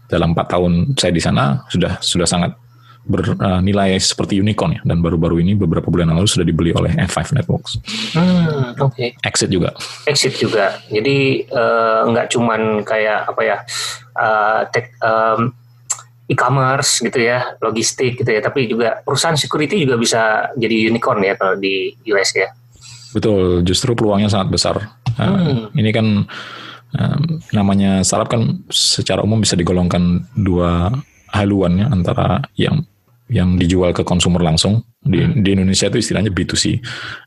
dalam 0.08 0.32
empat 0.32 0.49
tahun 0.50 0.96
saya 0.96 1.12
di 1.12 1.23
sana 1.23 1.62
sudah 1.68 2.00
sudah 2.00 2.26
sangat 2.26 2.56
bernilai 3.04 4.00
seperti 4.00 4.40
unicorn 4.40 4.80
ya 4.80 4.82
dan 4.88 5.04
baru-baru 5.04 5.44
ini 5.44 5.52
beberapa 5.52 5.92
bulan 5.92 6.08
lalu 6.08 6.25
sudah 6.25 6.46
dibeli 6.49 6.73
oleh 6.73 6.96
F5 7.04 7.37
Networks. 7.37 7.76
Hmm, 8.16 8.73
oke. 8.80 8.96
Okay. 8.96 9.08
Exit 9.20 9.52
juga. 9.52 9.76
Exit 10.08 10.40
juga. 10.40 10.80
Jadi 10.88 11.44
uh, 11.52 12.08
nggak 12.08 12.32
cuman 12.32 12.80
kayak 12.80 13.28
apa 13.28 13.42
ya 13.44 13.56
uh, 14.16 14.61
tek, 14.73 14.96
um, 15.04 15.52
e-commerce 16.25 17.04
gitu 17.04 17.20
ya, 17.20 17.61
logistik 17.61 18.16
gitu 18.16 18.30
ya, 18.32 18.40
tapi 18.40 18.64
juga 18.64 19.04
perusahaan 19.04 19.37
security 19.37 19.84
juga 19.84 20.00
bisa 20.00 20.49
jadi 20.56 20.88
unicorn 20.88 21.20
ya 21.20 21.37
kalau 21.37 21.61
di 21.61 21.92
US 22.08 22.32
ya. 22.32 22.49
Betul, 23.12 23.61
justru 23.62 23.92
peluangnya 23.92 24.32
sangat 24.32 24.49
besar. 24.49 24.76
Nah, 25.20 25.28
hmm. 25.28 25.76
Ini 25.76 25.90
kan 25.92 26.06
um, 26.96 27.23
namanya 27.52 28.00
startup 28.00 28.32
kan 28.32 28.64
secara 28.73 29.20
umum 29.23 29.44
bisa 29.44 29.54
digolongkan 29.54 30.25
dua 30.34 30.90
haluan 31.34 31.82
ya 31.82 31.87
antara 31.90 32.40
yang 32.54 32.87
yang 33.33 33.57
dijual 33.57 33.97
ke 33.97 34.04
konsumer 34.04 34.45
langsung 34.45 34.85
di, 35.00 35.21
hmm. 35.21 35.40
di 35.40 35.49
Indonesia 35.57 35.88
itu 35.88 35.99
istilahnya 36.00 36.28
B2C 36.28 36.81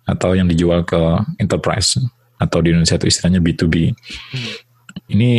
atau 0.05 0.37
yang 0.37 0.45
dijual 0.45 0.85
ke 0.85 0.99
enterprise 1.41 1.97
atau 2.37 2.61
di 2.61 2.69
Indonesia 2.69 3.01
itu 3.01 3.09
istilahnya 3.09 3.41
B2B. 3.41 3.75
Hmm. 3.93 4.49
Ini 5.09 5.29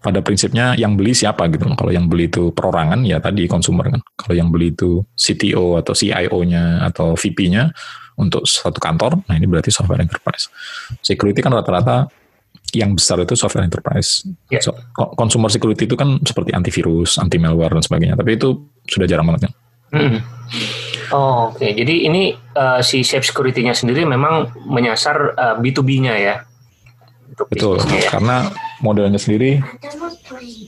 pada 0.00 0.24
prinsipnya 0.24 0.72
yang 0.78 0.96
beli 0.96 1.12
siapa 1.12 1.44
gitu 1.52 1.68
Kalau 1.76 1.92
yang 1.92 2.08
beli 2.08 2.30
itu 2.30 2.54
perorangan 2.56 3.04
ya 3.04 3.20
tadi 3.20 3.44
konsumer 3.50 3.92
kan. 3.92 4.00
Kalau 4.16 4.34
yang 4.38 4.48
beli 4.48 4.72
itu 4.72 5.04
CTO 5.12 5.76
atau 5.76 5.92
CIO-nya 5.92 6.86
atau 6.88 7.18
VP-nya 7.18 7.74
untuk 8.18 8.48
satu 8.50 8.82
kantor, 8.82 9.22
nah 9.30 9.38
ini 9.38 9.46
berarti 9.46 9.70
software 9.70 10.02
enterprise. 10.02 10.50
Security 11.06 11.38
kan 11.38 11.54
rata-rata 11.54 12.10
yang 12.76 12.92
besar 12.96 13.20
itu 13.24 13.32
software 13.32 13.64
enterprise. 13.64 14.26
Yeah. 14.52 14.60
So, 14.60 14.76
consumer 15.16 15.48
security 15.48 15.88
itu 15.88 15.96
kan 15.96 16.20
seperti 16.24 16.52
antivirus, 16.52 17.16
anti 17.16 17.40
malware 17.40 17.72
dan 17.72 17.84
sebagainya. 17.84 18.16
Tapi 18.18 18.36
itu 18.36 18.68
sudah 18.84 19.06
jarang 19.08 19.28
banget 19.28 19.48
kan. 19.48 19.52
Hmm. 19.88 20.20
Oh, 21.08 21.48
oke. 21.48 21.56
Okay. 21.56 21.72
Jadi 21.72 22.04
ini 22.04 22.36
uh, 22.36 22.84
si 22.84 23.00
Safe 23.00 23.24
Security-nya 23.24 23.72
sendiri 23.72 24.04
memang 24.04 24.52
menyasar 24.68 25.16
uh, 25.32 25.56
eh, 25.56 25.56
B2B-nya 25.64 26.14
ya. 26.20 26.36
Betul. 27.48 27.80
Ya. 27.88 28.12
Karena 28.12 28.52
modelnya 28.84 29.16
sendiri 29.16 29.62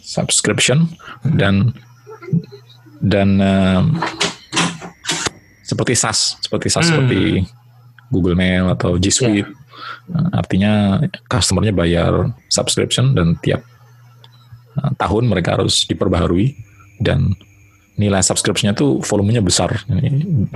subscription 0.00 0.88
dan 1.37 1.76
dan 3.00 3.28
uh, 3.40 3.83
seperti 5.61 5.92
SaaS, 5.92 6.40
seperti 6.40 6.73
SaaS 6.73 6.88
hmm. 6.88 6.92
seperti 6.97 7.21
Google 8.09 8.37
Mail 8.37 8.73
atau 8.73 8.97
G 8.97 9.12
Suite. 9.12 9.45
Yeah. 9.45 9.59
Artinya 10.34 11.02
customernya 11.30 11.74
bayar 11.74 12.34
subscription 12.50 13.14
dan 13.14 13.38
tiap 13.40 13.62
uh, 14.78 14.90
tahun 14.98 15.30
mereka 15.30 15.58
harus 15.58 15.86
diperbaharui 15.86 16.54
dan 17.00 17.34
nilai 18.00 18.24
subscriptionnya 18.24 18.72
tuh 18.72 19.04
volumenya 19.04 19.44
besar. 19.44 19.84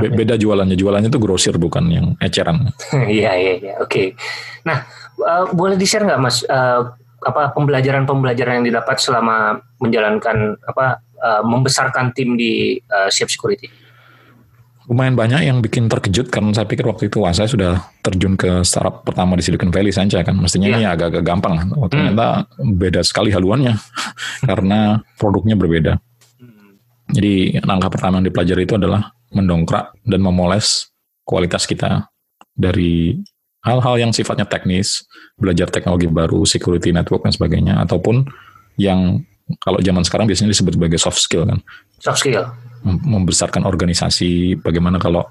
Be 0.01 0.09
beda 0.09 0.41
jualannya, 0.41 0.81
jualannya 0.81 1.13
tuh 1.13 1.21
grosir 1.21 1.61
bukan 1.61 1.85
yang 1.93 2.07
eceran. 2.19 2.73
Iya 2.95 3.33
iya 3.37 3.55
iya. 3.61 3.75
Oke. 3.85 4.17
Nah 4.65 4.89
uh, 5.21 5.45
boleh 5.53 5.77
di 5.77 5.85
share 5.85 6.09
nggak 6.09 6.21
mas 6.21 6.41
uh, 6.49 6.89
apa 7.25 7.53
pembelajaran-pembelajaran 7.57 8.61
yang 8.61 8.67
didapat 8.69 8.97
selama 9.01 9.61
menjalankan 9.81 10.57
apa 10.65 11.05
uh, 11.21 11.43
membesarkan 11.45 12.17
tim 12.17 12.37
di 12.41 12.81
uh, 12.89 13.13
Security? 13.13 13.84
Lumayan 14.85 15.17
banyak 15.17 15.49
yang 15.49 15.59
bikin 15.65 15.89
terkejut 15.89 16.29
karena 16.29 16.53
saya 16.53 16.69
pikir 16.69 16.85
waktu 16.85 17.09
itu 17.09 17.25
wah 17.25 17.33
saya 17.33 17.49
sudah 17.49 17.89
terjun 18.05 18.37
ke 18.37 18.61
startup 18.69 19.01
pertama 19.01 19.33
di 19.33 19.41
Silicon 19.41 19.73
Valley 19.73 19.93
saja 19.93 20.21
kan 20.21 20.37
mestinya 20.37 20.69
yeah. 20.69 20.77
ini 20.77 20.85
agak-agak 20.85 21.25
gampang 21.25 21.73
oh, 21.73 21.89
ternyata 21.89 22.45
hmm. 22.61 22.77
beda 22.77 23.01
sekali 23.01 23.33
haluannya 23.33 23.81
karena 24.49 25.01
produknya 25.17 25.57
berbeda 25.57 25.97
hmm. 25.97 26.73
jadi 27.17 27.65
langkah 27.65 27.89
pertama 27.89 28.21
yang 28.21 28.29
dipelajari 28.29 28.69
itu 28.69 28.77
adalah 28.77 29.09
mendongkrak 29.33 29.97
dan 30.05 30.21
memoles 30.21 30.93
kualitas 31.25 31.65
kita 31.65 32.13
dari 32.53 33.17
hal-hal 33.65 33.97
yang 33.97 34.13
sifatnya 34.13 34.45
teknis 34.45 35.09
belajar 35.41 35.73
teknologi 35.73 36.07
baru 36.13 36.45
security 36.45 36.93
network 36.93 37.25
dan 37.25 37.33
sebagainya 37.33 37.75
ataupun 37.81 38.29
yang 38.77 39.25
kalau 39.65 39.81
zaman 39.81 40.05
sekarang 40.05 40.29
biasanya 40.29 40.53
disebut 40.53 40.77
sebagai 40.77 41.01
soft 41.01 41.21
skill 41.21 41.49
kan 41.49 41.65
soft 41.97 42.21
skill 42.21 42.53
membesarkan 42.85 43.65
organisasi, 43.65 44.61
bagaimana 44.61 45.01
kalau 45.01 45.25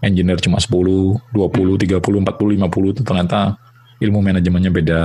engineer 0.00 0.38
cuma 0.40 0.62
10, 0.62 1.34
20, 1.34 1.76
30, 1.76 2.00
40, 2.00 2.00
50 2.00 2.94
itu 2.94 3.02
ternyata 3.04 3.58
ilmu 4.00 4.18
manajemennya 4.22 4.72
beda. 4.72 5.02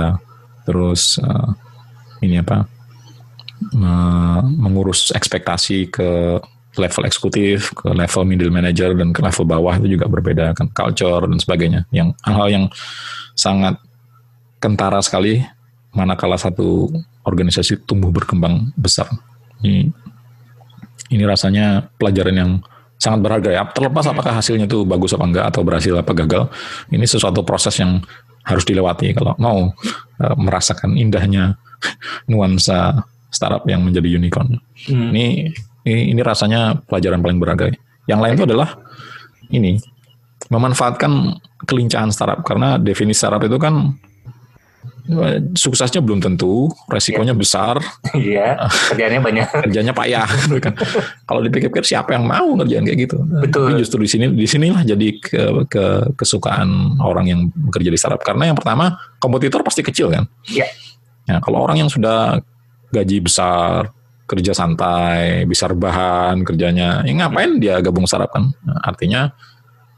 Terus 0.64 1.20
uh, 1.20 1.50
ini 2.22 2.40
apa? 2.40 2.64
Uh, 3.72 4.40
mengurus 4.52 5.12
ekspektasi 5.16 5.88
ke 5.88 6.40
level 6.76 7.02
eksekutif, 7.08 7.72
ke 7.72 7.88
level 7.90 8.22
middle 8.28 8.52
manager 8.52 8.92
dan 8.92 9.10
ke 9.10 9.20
level 9.24 9.48
bawah 9.48 9.74
itu 9.80 9.96
juga 9.96 10.06
berbeda 10.06 10.52
kan 10.52 10.68
culture 10.70 11.24
dan 11.24 11.38
sebagainya. 11.40 11.80
Yang 11.90 12.14
hal-hal 12.24 12.48
yang 12.52 12.64
sangat 13.32 13.80
kentara 14.60 15.00
sekali 15.00 15.40
manakala 15.96 16.36
satu 16.36 16.92
organisasi 17.24 17.88
tumbuh 17.88 18.12
berkembang 18.12 18.70
besar. 18.76 19.08
Ini 19.64 19.88
ini 21.10 21.22
rasanya 21.22 21.86
pelajaran 21.96 22.36
yang 22.36 22.50
sangat 22.96 23.20
berharga 23.22 23.50
ya. 23.52 23.62
Terlepas 23.70 24.04
hmm. 24.08 24.12
apakah 24.16 24.32
hasilnya 24.36 24.66
itu 24.66 24.82
bagus 24.88 25.12
apa 25.12 25.24
enggak 25.28 25.46
atau 25.52 25.60
berhasil 25.62 25.92
apa 25.96 26.12
gagal, 26.16 26.48
ini 26.90 27.04
sesuatu 27.04 27.44
proses 27.44 27.76
yang 27.78 28.00
harus 28.46 28.62
dilewati 28.62 29.10
kalau 29.10 29.34
mau 29.42 29.74
uh, 30.22 30.36
merasakan 30.38 30.94
indahnya 30.94 31.58
nuansa 32.30 33.04
startup 33.28 33.66
yang 33.68 33.84
menjadi 33.84 34.16
unicorn. 34.16 34.56
Hmm. 34.88 35.12
Ini, 35.12 35.52
ini 35.86 36.02
ini 36.14 36.20
rasanya 36.24 36.78
pelajaran 36.86 37.20
paling 37.20 37.38
berharga. 37.42 37.74
Yang 38.06 38.20
lain 38.22 38.34
itu 38.38 38.44
adalah 38.46 38.68
ini 39.52 39.72
memanfaatkan 40.46 41.42
kelincahan 41.66 42.14
startup 42.14 42.46
karena 42.46 42.78
definisi 42.78 43.18
startup 43.18 43.42
itu 43.42 43.58
kan 43.58 43.98
suksesnya 45.54 46.02
belum 46.02 46.18
tentu, 46.18 46.66
resikonya 46.90 47.34
ya. 47.34 47.38
besar. 47.38 47.74
Iya, 48.12 48.66
kerjanya 48.90 49.20
banyak. 49.22 49.46
kerjanya 49.66 49.92
payah 49.94 50.26
gitu 50.26 50.58
kan. 50.58 50.74
Kalau 51.24 51.40
dipikir-pikir 51.46 51.86
siapa 51.86 52.18
yang 52.18 52.26
mau 52.26 52.58
ngerjain 52.58 52.82
kayak 52.82 52.98
gitu? 53.06 53.18
Betul. 53.22 53.70
Tapi 53.70 53.80
justru 53.86 53.98
di 54.02 54.10
sini 54.10 54.26
di 54.34 54.46
sinilah 54.46 54.82
jadi 54.82 55.08
ke, 55.22 55.42
ke 55.70 55.84
kesukaan 56.18 56.98
orang 56.98 57.26
yang 57.30 57.40
bekerja 57.54 57.90
di 57.90 57.98
startup 57.98 58.22
karena 58.22 58.50
yang 58.50 58.58
pertama 58.58 58.98
kompetitor 59.22 59.62
pasti 59.62 59.86
kecil 59.86 60.10
kan. 60.10 60.26
Iya. 60.50 60.66
Ya, 61.26 61.42
kalau 61.42 61.62
orang 61.62 61.86
yang 61.86 61.90
sudah 61.90 62.38
gaji 62.90 63.18
besar, 63.18 63.90
kerja 64.26 64.54
santai, 64.54 65.46
bisa 65.46 65.70
rebahan 65.70 66.42
kerjanya, 66.42 67.02
ya 67.06 67.12
ngapain 67.14 67.58
dia 67.62 67.78
gabung 67.82 68.06
startup 68.06 68.34
kan? 68.34 68.50
Nah, 68.62 68.78
artinya 68.82 69.30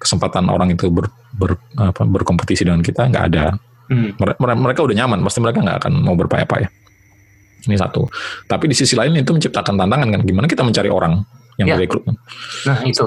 kesempatan 0.00 0.48
orang 0.48 0.72
itu 0.72 0.88
ber, 0.88 1.08
ber, 1.36 1.56
apa, 1.76 2.04
berkompetisi 2.04 2.64
dengan 2.64 2.80
kita 2.80 3.08
nggak 3.08 3.24
ada 3.34 3.56
Hmm. 3.88 4.12
Mereka 4.38 4.80
udah 4.84 4.96
nyaman, 4.96 5.24
pasti 5.24 5.40
mereka 5.40 5.64
nggak 5.64 5.78
akan 5.84 5.92
mau 6.04 6.14
berpayah-payah. 6.16 6.70
Ini 7.68 7.76
satu. 7.76 8.08
Tapi 8.46 8.70
di 8.70 8.76
sisi 8.76 8.94
lain 8.94 9.16
itu 9.18 9.32
menciptakan 9.34 9.74
tantangan 9.76 10.08
kan. 10.08 10.20
Gimana 10.24 10.46
kita 10.46 10.62
mencari 10.62 10.88
orang 10.88 11.20
yang 11.58 11.68
ya. 11.68 11.74
direkrut? 11.76 12.04
Nah 12.68 12.78
itu. 12.86 13.04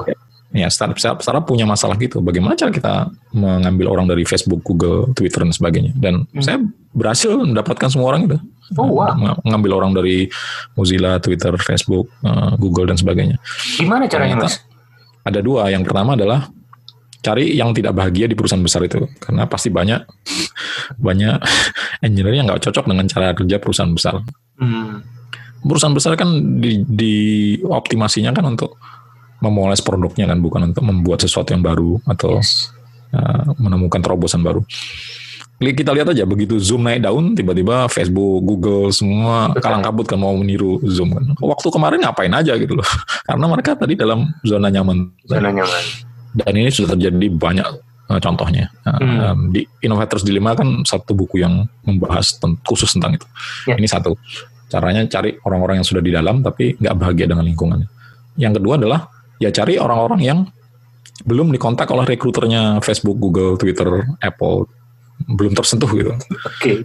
Ya 0.51 0.67
startup, 0.67 1.23
startup 1.23 1.47
punya 1.47 1.63
masalah 1.63 1.95
gitu. 1.95 2.19
Bagaimana 2.19 2.59
cara 2.59 2.75
kita 2.75 3.07
mengambil 3.31 3.87
orang 3.87 4.03
dari 4.11 4.27
Facebook, 4.27 4.59
Google, 4.67 5.07
Twitter 5.15 5.47
dan 5.47 5.55
sebagainya. 5.55 5.95
Dan 5.95 6.27
hmm. 6.27 6.43
saya 6.43 6.59
berhasil 6.91 7.31
mendapatkan 7.39 7.87
semua 7.87 8.11
orang 8.11 8.27
itu. 8.27 8.37
Oh 8.75 8.99
wow. 8.99 9.15
Mengambil 9.47 9.79
orang 9.79 9.95
dari 9.95 10.27
Mozilla, 10.75 11.23
Twitter, 11.23 11.55
Facebook, 11.55 12.11
eh, 12.27 12.51
Google 12.59 12.91
dan 12.91 12.99
sebagainya. 12.99 13.39
Gimana 13.79 14.11
caranya 14.11 14.43
mas? 14.43 14.59
Ada 15.23 15.39
dua. 15.39 15.71
Yang 15.71 15.87
pertama 15.87 16.19
adalah 16.19 16.51
cari 17.21 17.53
yang 17.53 17.71
tidak 17.71 17.93
bahagia 17.93 18.25
di 18.25 18.33
perusahaan 18.33 18.61
besar 18.61 18.81
itu 18.81 19.05
karena 19.21 19.45
pasti 19.45 19.69
banyak 19.69 20.01
banyak 20.97 21.37
engineer 22.05 22.41
yang 22.41 22.49
nggak 22.49 22.65
cocok 22.65 22.89
dengan 22.89 23.05
cara 23.05 23.37
kerja 23.37 23.61
perusahaan 23.61 23.93
besar. 23.93 24.25
Hmm. 24.57 25.05
Perusahaan 25.61 25.93
besar 25.93 26.17
kan 26.17 26.57
di, 26.57 26.81
di 26.81 27.15
optimasinya 27.61 28.33
kan 28.33 28.49
untuk 28.49 28.81
memoles 29.45 29.85
produknya 29.85 30.25
kan 30.25 30.41
bukan 30.41 30.73
untuk 30.73 30.81
membuat 30.81 31.21
sesuatu 31.21 31.53
yang 31.53 31.61
baru 31.61 32.01
atau 32.09 32.41
yes. 32.41 32.73
uh, 33.13 33.53
menemukan 33.61 34.01
terobosan 34.01 34.41
baru. 34.41 34.65
Kita 35.61 35.93
lihat 35.93 36.09
aja 36.09 36.25
begitu 36.25 36.57
Zoom 36.57 36.89
naik 36.89 37.05
daun 37.05 37.37
tiba-tiba 37.37 37.85
Facebook, 37.85 38.41
Google 38.41 38.89
semua 38.89 39.53
kalang 39.61 39.85
kabut 39.85 40.09
kan 40.09 40.17
mau 40.17 40.33
meniru 40.33 40.81
Zoom 40.89 41.13
kan. 41.13 41.37
Waktu 41.37 41.69
kemarin 41.69 42.01
ngapain 42.01 42.33
aja 42.33 42.57
gitu 42.57 42.73
loh. 42.73 42.87
Karena 43.29 43.45
mereka 43.45 43.77
tadi 43.77 43.93
dalam 43.93 44.25
zona 44.41 44.73
nyaman. 44.73 45.13
Zona 45.29 45.53
nyaman 45.53 46.09
dan 46.31 46.53
ini 46.55 46.71
sudah 46.71 46.95
terjadi 46.95 47.27
banyak 47.31 47.67
uh, 48.11 48.19
contohnya. 48.19 48.71
Uh, 48.83 48.97
hmm. 48.99 49.17
um, 49.19 49.39
di 49.51 49.61
Innovators 49.83 50.23
Dilemma 50.23 50.55
kan 50.55 50.83
satu 50.83 51.15
buku 51.15 51.43
yang 51.43 51.67
membahas 51.83 52.39
ten 52.39 52.59
khusus 52.67 52.91
tentang 52.91 53.15
itu. 53.15 53.27
Yeah. 53.67 53.79
Ini 53.79 53.87
satu. 53.87 54.15
Caranya 54.71 55.03
cari 55.07 55.35
orang-orang 55.43 55.83
yang 55.83 55.87
sudah 55.87 55.99
di 55.99 56.11
dalam 56.15 56.39
tapi 56.39 56.79
nggak 56.79 56.95
bahagia 56.95 57.27
dengan 57.27 57.43
lingkungannya. 57.43 57.87
Yang 58.39 58.63
kedua 58.63 58.79
adalah 58.79 58.99
ya 59.39 59.51
cari 59.51 59.75
orang-orang 59.75 60.21
yang 60.23 60.39
belum 61.21 61.51
dikontak 61.53 61.91
oleh 61.91 62.07
rekruternya 62.07 62.79
Facebook, 62.81 63.19
Google, 63.19 63.59
Twitter, 63.59 64.07
Apple, 64.23 64.65
belum 65.27 65.53
tersentuh 65.53 65.91
gitu. 65.91 66.11
Oke. 66.15 66.25
Okay. 66.57 66.77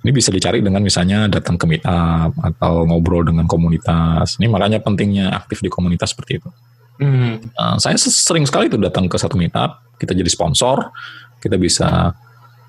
Ini 0.00 0.16
bisa 0.16 0.32
dicari 0.32 0.64
dengan 0.64 0.80
misalnya 0.80 1.28
datang 1.28 1.60
ke 1.60 1.68
meetup 1.68 2.32
atau 2.40 2.88
ngobrol 2.88 3.20
dengan 3.20 3.44
komunitas. 3.44 4.40
Ini 4.40 4.48
makanya 4.48 4.80
pentingnya 4.80 5.28
aktif 5.28 5.60
di 5.60 5.68
komunitas 5.68 6.16
seperti 6.16 6.40
itu. 6.40 6.48
Hmm. 7.00 7.40
Uh, 7.56 7.76
saya 7.80 7.96
sering 7.96 8.44
sekali 8.44 8.68
tuh 8.68 8.76
datang 8.76 9.08
ke 9.08 9.16
satu 9.16 9.40
meetup, 9.40 9.96
kita 9.96 10.12
jadi 10.12 10.28
sponsor, 10.28 10.92
kita 11.40 11.56
bisa 11.56 12.12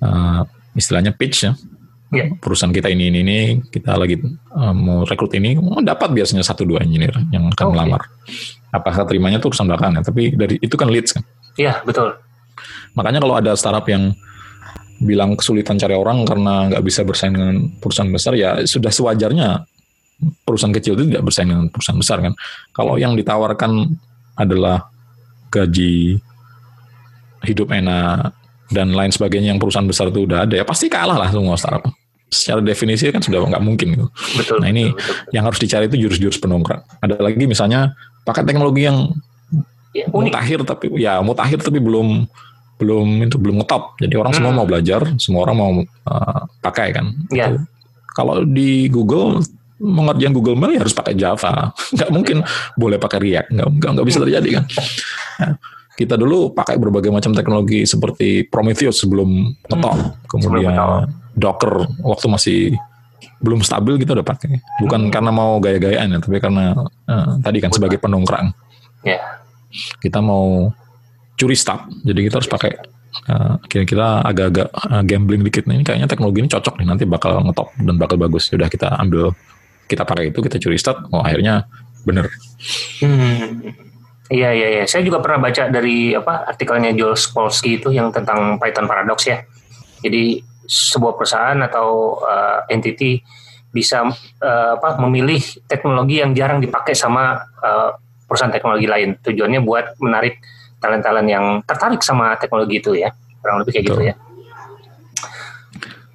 uh, 0.00 0.42
istilahnya 0.72 1.12
pitch 1.12 1.44
ya, 1.44 1.52
yeah. 2.12 2.28
perusahaan 2.38 2.70
kita 2.70 2.92
ini 2.92 3.08
ini 3.08 3.18
ini 3.24 3.38
kita 3.72 3.96
lagi 3.96 4.20
uh, 4.52 4.74
mau 4.76 5.02
rekrut 5.08 5.32
ini 5.36 5.56
oh, 5.56 5.80
dapat 5.80 6.12
biasanya 6.12 6.44
satu 6.44 6.68
dua 6.68 6.84
engineer 6.84 7.16
yang 7.32 7.48
akan 7.48 7.64
okay. 7.64 7.72
melamar 7.72 8.02
apakah 8.72 9.08
terimanya 9.08 9.40
itu 9.40 9.48
urusan 9.48 9.66
belakangan 9.68 10.00
ya 10.00 10.02
tapi 10.04 10.22
dari 10.36 10.56
itu 10.60 10.76
kan 10.76 10.88
leads 10.92 11.16
kan 11.16 11.24
iya 11.56 11.80
betul 11.82 12.12
makanya 12.92 13.24
kalau 13.24 13.34
ada 13.40 13.52
startup 13.56 13.88
yang 13.88 14.12
bilang 15.02 15.34
kesulitan 15.34 15.80
cari 15.80 15.96
orang 15.96 16.22
karena 16.22 16.70
nggak 16.70 16.84
bisa 16.84 17.02
bersaing 17.02 17.34
dengan 17.34 17.56
perusahaan 17.82 18.12
besar 18.12 18.38
ya 18.38 18.62
sudah 18.62 18.92
sewajarnya 18.92 19.66
perusahaan 20.46 20.70
kecil 20.70 20.94
itu 20.94 21.10
tidak 21.10 21.26
bersaing 21.26 21.50
dengan 21.50 21.66
perusahaan 21.72 21.98
besar 21.98 22.22
kan 22.22 22.32
kalau 22.70 22.94
yang 23.00 23.18
ditawarkan 23.18 23.98
adalah 24.36 24.88
gaji 25.52 26.16
hidup 27.44 27.68
enak 27.74 28.32
dan 28.72 28.94
lain 28.96 29.12
sebagainya 29.12 29.52
yang 29.52 29.60
perusahaan 29.60 29.84
besar 29.84 30.08
itu 30.08 30.24
udah 30.24 30.48
ada 30.48 30.54
ya 30.56 30.64
pasti 30.64 30.88
kalah 30.88 31.20
lah 31.20 31.28
semua 31.28 31.58
startup 31.60 31.92
secara 32.32 32.64
definisi 32.64 33.12
kan 33.12 33.20
sudah 33.20 33.44
nggak 33.44 33.60
mungkin 33.60 33.92
gitu. 33.92 34.06
Betul, 34.40 34.64
nah 34.64 34.72
ini 34.72 34.88
betul, 34.88 35.04
betul, 35.04 35.34
yang 35.36 35.44
harus 35.44 35.60
dicari 35.60 35.84
itu 35.84 35.96
jurus-jurus 36.00 36.40
penongkrak. 36.40 36.80
Ada 37.04 37.20
lagi 37.20 37.44
misalnya 37.44 37.92
pakai 38.24 38.48
teknologi 38.48 38.88
yang 38.88 39.12
ya, 39.92 40.08
mutakhir 40.08 40.64
tapi 40.64 40.96
ya 40.96 41.20
mutakhir 41.20 41.60
tapi 41.60 41.76
belum 41.76 42.24
belum 42.80 43.28
itu 43.28 43.36
belum 43.36 43.60
ngetop. 43.60 44.00
Jadi 44.00 44.14
orang 44.16 44.32
hmm. 44.32 44.40
semua 44.40 44.52
mau 44.56 44.66
belajar, 44.66 45.00
semua 45.20 45.40
orang 45.44 45.56
mau 45.60 45.70
uh, 46.08 46.42
pakai 46.64 46.96
kan. 46.96 47.12
Ya. 47.28 47.52
Kalau 48.16 48.48
di 48.48 48.88
Google 48.88 49.44
mengerjain 49.82 50.30
Google 50.30 50.54
Mail 50.54 50.78
ya 50.78 50.80
harus 50.86 50.94
pakai 50.94 51.18
Java. 51.18 51.74
Nggak 51.94 52.10
mungkin 52.14 52.36
boleh 52.78 53.02
pakai 53.02 53.18
React. 53.18 53.48
Nggak, 53.50 53.68
nggak, 53.68 53.90
nggak 53.98 54.06
bisa 54.06 54.18
terjadi 54.22 54.48
kan. 54.54 54.64
Nah, 55.42 55.52
kita 55.92 56.14
dulu 56.16 56.54
pakai 56.56 56.80
berbagai 56.80 57.12
macam 57.12 57.36
teknologi 57.36 57.84
seperti 57.84 58.48
Prometheus 58.48 59.04
sebelum 59.04 59.52
ngetop, 59.68 59.92
hmm. 59.92 60.10
kemudian 60.30 60.72
Docker 61.36 61.84
waktu 62.00 62.26
masih 62.32 62.60
belum 63.42 63.60
stabil 63.60 63.98
kita 64.00 64.14
udah 64.16 64.26
pakai. 64.26 64.62
Bukan 64.80 65.08
hmm. 65.08 65.12
karena 65.12 65.30
mau 65.34 65.58
gaya-gayaan 65.58 66.16
ya, 66.16 66.18
tapi 66.22 66.38
karena 66.38 66.72
uh, 67.10 67.36
tadi 67.42 67.58
kan 67.60 67.74
sebagai 67.74 67.98
penongkrang. 67.98 68.54
Yeah. 69.02 69.20
Kita 69.98 70.22
mau 70.22 70.70
curi 71.36 71.56
start, 71.58 71.90
jadi 72.06 72.28
kita 72.28 72.34
harus 72.40 72.50
pakai 72.50 72.72
uh, 73.28 73.58
kira-kira 73.66 74.22
agak-agak 74.22 74.68
uh, 74.72 75.02
gambling 75.04 75.42
dikit 75.42 75.66
nih. 75.66 75.82
Ini 75.82 75.84
kayaknya 75.84 76.08
teknologi 76.08 76.38
ini 76.44 76.50
cocok 76.50 76.74
nih 76.80 76.86
nanti 76.86 77.04
bakal 77.04 77.42
ngetop 77.42 77.68
dan 77.82 77.94
bakal 77.98 78.16
bagus. 78.16 78.48
Sudah 78.48 78.70
kita 78.70 78.94
ambil, 78.96 79.34
kita 79.92 80.08
pakai 80.08 80.32
itu, 80.32 80.40
kita 80.40 80.56
curi 80.56 80.80
start. 80.80 81.12
Oh 81.12 81.20
akhirnya 81.20 81.68
bener. 82.08 82.32
Hmm. 83.04 83.76
Iya 84.32 84.48
iya 84.56 84.68
iya. 84.80 84.84
Saya 84.88 85.04
juga 85.04 85.20
pernah 85.20 85.44
baca 85.44 85.68
dari 85.68 86.16
apa 86.16 86.48
artikelnya 86.48 86.96
Joel 86.96 87.20
Spolsky 87.20 87.76
itu 87.76 87.92
yang 87.92 88.08
tentang 88.08 88.56
Python 88.56 88.88
paradox 88.88 89.28
ya. 89.28 89.44
Jadi 90.00 90.40
sebuah 90.64 91.20
perusahaan 91.20 91.58
atau 91.60 92.16
uh, 92.24 92.64
entity 92.72 93.20
bisa 93.68 94.08
uh, 94.08 94.72
apa 94.80 94.96
memilih 95.04 95.40
teknologi 95.68 96.24
yang 96.24 96.32
jarang 96.32 96.64
dipakai 96.64 96.96
sama 96.96 97.44
uh, 97.60 97.92
perusahaan 98.24 98.52
teknologi 98.52 98.88
lain. 98.88 99.20
Tujuannya 99.20 99.60
buat 99.60 100.00
menarik 100.00 100.40
talent-talent 100.80 101.28
yang 101.28 101.44
tertarik 101.68 102.00
sama 102.00 102.32
teknologi 102.40 102.80
itu 102.80 102.96
ya. 102.96 103.12
Kurang 103.44 103.60
lebih 103.60 103.76
kayak 103.76 103.84
gitu 103.84 104.00
Betul. 104.00 104.04
gitu 104.08 104.12
ya. 104.12 104.16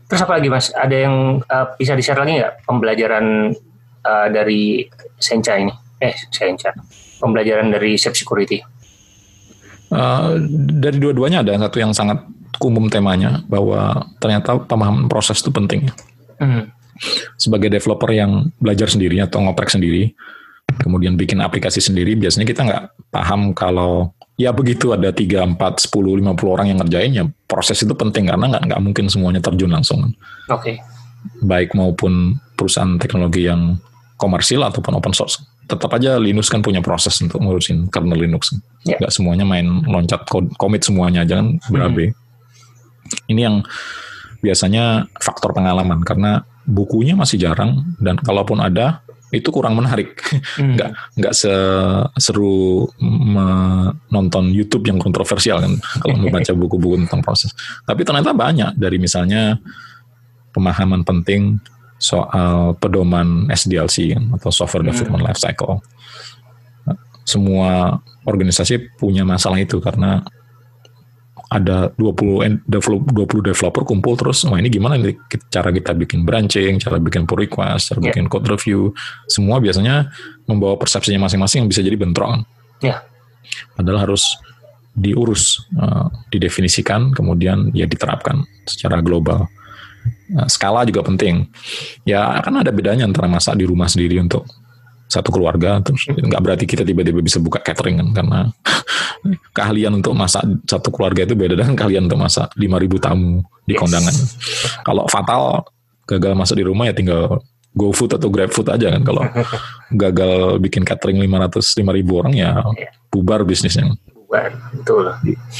Terus 0.08 0.22
apa 0.24 0.34
lagi 0.40 0.48
mas? 0.48 0.72
Ada 0.74 0.96
yang 1.06 1.16
uh, 1.44 1.66
bisa 1.78 1.94
di-share 1.94 2.18
lagi 2.18 2.40
nggak 2.40 2.66
pembelajaran 2.66 3.54
uh, 4.08 4.28
dari 4.32 4.88
Sencha 5.20 5.60
ini? 5.60 5.74
Eh, 6.00 6.16
Sencha 6.32 6.72
pembelajaran 7.20 7.68
dari 7.74 8.00
Safe 8.00 8.16
Security? 8.16 8.64
Uh, 9.88 10.40
dari 10.80 11.00
dua-duanya 11.00 11.44
ada 11.44 11.56
satu 11.68 11.80
yang 11.80 11.92
sangat 11.92 12.20
umum 12.60 12.90
temanya 12.90 13.44
bahwa 13.48 14.08
ternyata 14.18 14.58
pemahaman 14.66 15.12
proses 15.12 15.40
itu 15.44 15.52
penting. 15.52 15.88
Hmm. 16.40 16.72
Sebagai 17.38 17.70
developer 17.70 18.10
yang 18.10 18.50
belajar 18.58 18.90
sendiri 18.90 19.22
atau 19.22 19.46
ngoprek 19.46 19.70
sendiri, 19.70 20.18
kemudian 20.82 21.14
bikin 21.14 21.40
aplikasi 21.40 21.80
sendiri, 21.80 22.18
biasanya 22.18 22.46
kita 22.50 22.62
nggak 22.66 22.84
paham 23.14 23.54
kalau 23.54 24.12
ya 24.38 24.54
begitu 24.54 24.94
ada 24.94 25.14
3, 25.14 25.58
4, 25.58 25.58
10, 25.58 25.90
50 25.90 26.54
orang 26.54 26.68
yang 26.74 26.80
ngerjain 26.82 27.12
ya 27.14 27.24
proses 27.50 27.82
itu 27.82 27.94
penting 27.94 28.30
karena 28.30 28.46
nggak 28.54 28.64
nggak 28.70 28.82
mungkin 28.82 29.06
semuanya 29.10 29.42
terjun 29.42 29.72
langsung. 29.72 30.14
Oke. 30.50 30.74
Okay. 30.74 30.76
Baik 31.46 31.74
maupun 31.78 32.38
perusahaan 32.58 32.98
teknologi 32.98 33.46
yang 33.50 33.78
komersil 34.18 34.66
ataupun 34.66 34.98
open 34.98 35.14
source 35.14 35.40
tetap 35.68 35.92
aja 36.00 36.16
Linux 36.16 36.48
kan 36.48 36.64
punya 36.64 36.80
proses 36.80 37.20
untuk 37.20 37.44
ngurusin 37.44 37.92
kernel 37.92 38.24
Linux. 38.24 38.56
Yeah. 38.88 39.04
Gak 39.04 39.12
semuanya 39.12 39.44
main 39.44 39.84
loncat 39.84 40.24
commit 40.56 40.88
semuanya 40.88 41.28
aja 41.28 41.44
kan 41.44 41.60
berabe. 41.68 42.16
Hmm. 42.16 43.32
Ini 43.36 43.42
yang 43.52 43.56
biasanya 44.40 45.12
faktor 45.20 45.52
pengalaman 45.52 46.00
karena 46.08 46.48
bukunya 46.64 47.20
masih 47.20 47.40
jarang 47.40 47.84
dan 48.00 48.16
kalaupun 48.16 48.64
ada 48.64 49.04
itu 49.36 49.52
kurang 49.52 49.76
menarik. 49.76 50.16
Hmm. 50.58 50.74
nggak 50.74 51.22
nggak 51.22 51.34
seru 52.18 52.90
menonton 52.98 54.50
YouTube 54.50 54.90
yang 54.90 54.98
kontroversial 54.98 55.62
kan 55.62 55.78
kalau 56.02 56.18
membaca 56.26 56.50
buku-buku 56.56 57.06
tentang 57.06 57.22
proses. 57.22 57.54
Tapi 57.86 58.02
ternyata 58.02 58.34
banyak 58.34 58.74
dari 58.74 58.98
misalnya 58.98 59.62
pemahaman 60.50 61.06
penting 61.06 61.62
soal 61.98 62.78
pedoman 62.78 63.50
SDLC 63.50 64.14
kan, 64.14 64.24
atau 64.38 64.50
Software 64.54 64.86
hmm. 64.86 64.92
Development 64.94 65.24
Life 65.26 65.42
Cycle. 65.42 65.82
Semua 67.28 68.00
organisasi 68.24 68.96
punya 68.96 69.28
masalah 69.28 69.60
itu 69.60 69.84
karena 69.84 70.24
ada 71.48 71.96
20 71.96 72.68
20 72.68 73.08
developer 73.40 73.88
kumpul 73.88 74.20
terus 74.20 74.44
wah 74.44 74.60
ini 74.60 74.68
gimana 74.68 75.00
nih 75.00 75.16
cara 75.48 75.72
kita 75.72 75.96
bikin 75.96 76.28
branching, 76.28 76.76
cara 76.76 77.00
bikin 77.00 77.24
pull 77.24 77.40
request, 77.40 77.96
cara 77.96 78.00
yeah. 78.04 78.08
bikin 78.12 78.28
code 78.28 78.48
review, 78.52 78.92
semua 79.32 79.64
biasanya 79.64 80.12
membawa 80.44 80.76
persepsinya 80.76 81.24
masing-masing 81.24 81.64
yang 81.64 81.70
bisa 81.72 81.80
jadi 81.80 81.96
bentrok. 81.96 82.36
Kan. 82.36 82.42
Yeah. 82.84 83.00
Padahal 83.80 84.12
harus 84.12 84.36
diurus, 84.98 85.64
uh, 85.80 86.12
didefinisikan, 86.34 87.16
kemudian 87.16 87.72
ya 87.72 87.88
diterapkan 87.88 88.44
secara 88.68 89.00
global. 89.00 89.48
Nah, 90.34 90.48
skala 90.50 90.84
juga 90.84 91.04
penting. 91.06 91.48
Ya 92.04 92.40
kan 92.44 92.54
ada 92.60 92.72
bedanya 92.72 93.08
antara 93.08 93.28
masak 93.32 93.60
di 93.60 93.66
rumah 93.66 93.88
sendiri 93.88 94.20
untuk 94.22 94.48
satu 95.08 95.32
keluarga 95.32 95.80
terus 95.80 96.04
nggak 96.12 96.42
berarti 96.44 96.66
kita 96.68 96.84
tiba-tiba 96.84 97.24
bisa 97.24 97.40
buka 97.40 97.64
catering 97.64 98.04
kan 98.04 98.08
karena 98.12 98.40
keahlian 99.56 99.96
untuk 100.04 100.12
masak 100.12 100.44
satu 100.68 100.92
keluarga 100.92 101.24
itu 101.24 101.32
beda 101.32 101.56
dengan 101.56 101.80
keahlian 101.80 102.12
untuk 102.12 102.20
masak 102.20 102.52
5000 102.60 103.00
tamu 103.00 103.40
di 103.64 103.74
yes. 103.74 103.80
kondangan. 103.80 104.16
Kalau 104.84 105.04
fatal 105.08 105.44
gagal 106.08 106.34
masak 106.36 106.60
di 106.60 106.66
rumah 106.68 106.92
ya 106.92 106.94
tinggal 106.96 107.40
go 107.72 107.96
food 107.96 108.16
atau 108.20 108.28
grab 108.28 108.52
food 108.52 108.68
aja 108.68 108.92
kan 108.92 109.02
kalau 109.08 109.24
gagal 110.04 110.60
bikin 110.60 110.84
catering 110.84 111.24
500 111.24 111.64
5000 111.64 112.20
orang 112.20 112.34
ya 112.36 112.52
iya. 112.76 112.90
bubar 113.08 113.48
bisnisnya. 113.48 113.96
Bubar, 114.28 114.52
betul. 114.76 115.08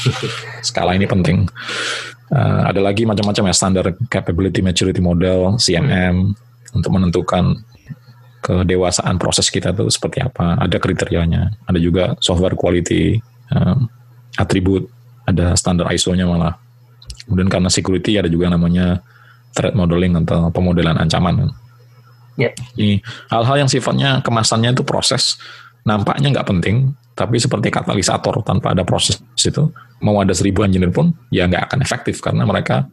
Skala 0.68 0.92
ini 0.92 1.08
penting. 1.08 1.48
Uh, 2.28 2.68
ada 2.68 2.84
lagi 2.84 3.08
macam-macam 3.08 3.48
ya 3.48 3.54
standar 3.56 3.96
capability 4.12 4.60
maturity 4.60 5.00
model 5.00 5.56
CMM 5.56 6.36
hmm. 6.36 6.76
untuk 6.76 6.92
menentukan 6.92 7.64
kedewasaan 8.44 9.16
proses 9.16 9.48
kita 9.48 9.72
itu 9.72 9.88
seperti 9.88 10.20
apa. 10.20 10.60
Ada 10.60 10.76
kriterianya. 10.76 11.64
Ada 11.64 11.80
juga 11.80 12.12
software 12.20 12.60
quality 12.60 13.16
um, 13.56 13.88
atribut. 14.36 14.84
Ada 15.24 15.56
standar 15.56 15.88
ISO-nya 15.88 16.28
malah. 16.28 16.60
Kemudian 17.24 17.48
karena 17.48 17.72
security 17.72 18.20
ada 18.20 18.28
juga 18.28 18.52
namanya 18.52 19.00
threat 19.56 19.72
modeling 19.72 20.12
atau 20.24 20.52
pemodelan 20.52 21.00
ancaman. 21.00 21.48
Yeah. 22.36 22.52
Ini 22.76 23.00
hal-hal 23.32 23.64
yang 23.64 23.70
sifatnya 23.72 24.20
kemasannya 24.20 24.76
itu 24.76 24.84
proses 24.84 25.40
nampaknya 25.88 26.36
nggak 26.36 26.48
penting, 26.48 26.92
tapi 27.18 27.42
seperti 27.42 27.74
katalisator 27.74 28.46
tanpa 28.46 28.70
ada 28.70 28.86
proses 28.86 29.18
itu 29.34 29.74
mau 29.98 30.22
ada 30.22 30.30
seribu 30.30 30.62
engineer 30.62 30.94
pun 30.94 31.10
ya 31.34 31.50
nggak 31.50 31.74
akan 31.74 31.78
efektif 31.82 32.22
karena 32.22 32.46
mereka 32.46 32.86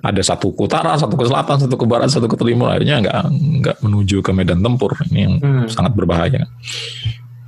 ada 0.00 0.22
satu 0.24 0.56
ke 0.56 0.64
utara, 0.64 0.96
satu 0.96 1.12
ke 1.12 1.28
selatan, 1.28 1.56
satu 1.60 1.76
ke 1.76 1.84
barat, 1.84 2.08
satu 2.08 2.24
ke 2.24 2.36
timur, 2.40 2.72
akhirnya 2.72 3.04
nggak 3.04 3.16
nggak 3.60 3.76
menuju 3.84 4.24
ke 4.24 4.32
medan 4.32 4.64
tempur. 4.64 4.96
Ini 5.12 5.20
yang 5.20 5.34
hmm. 5.38 5.66
sangat 5.68 5.92
berbahaya. 5.92 6.48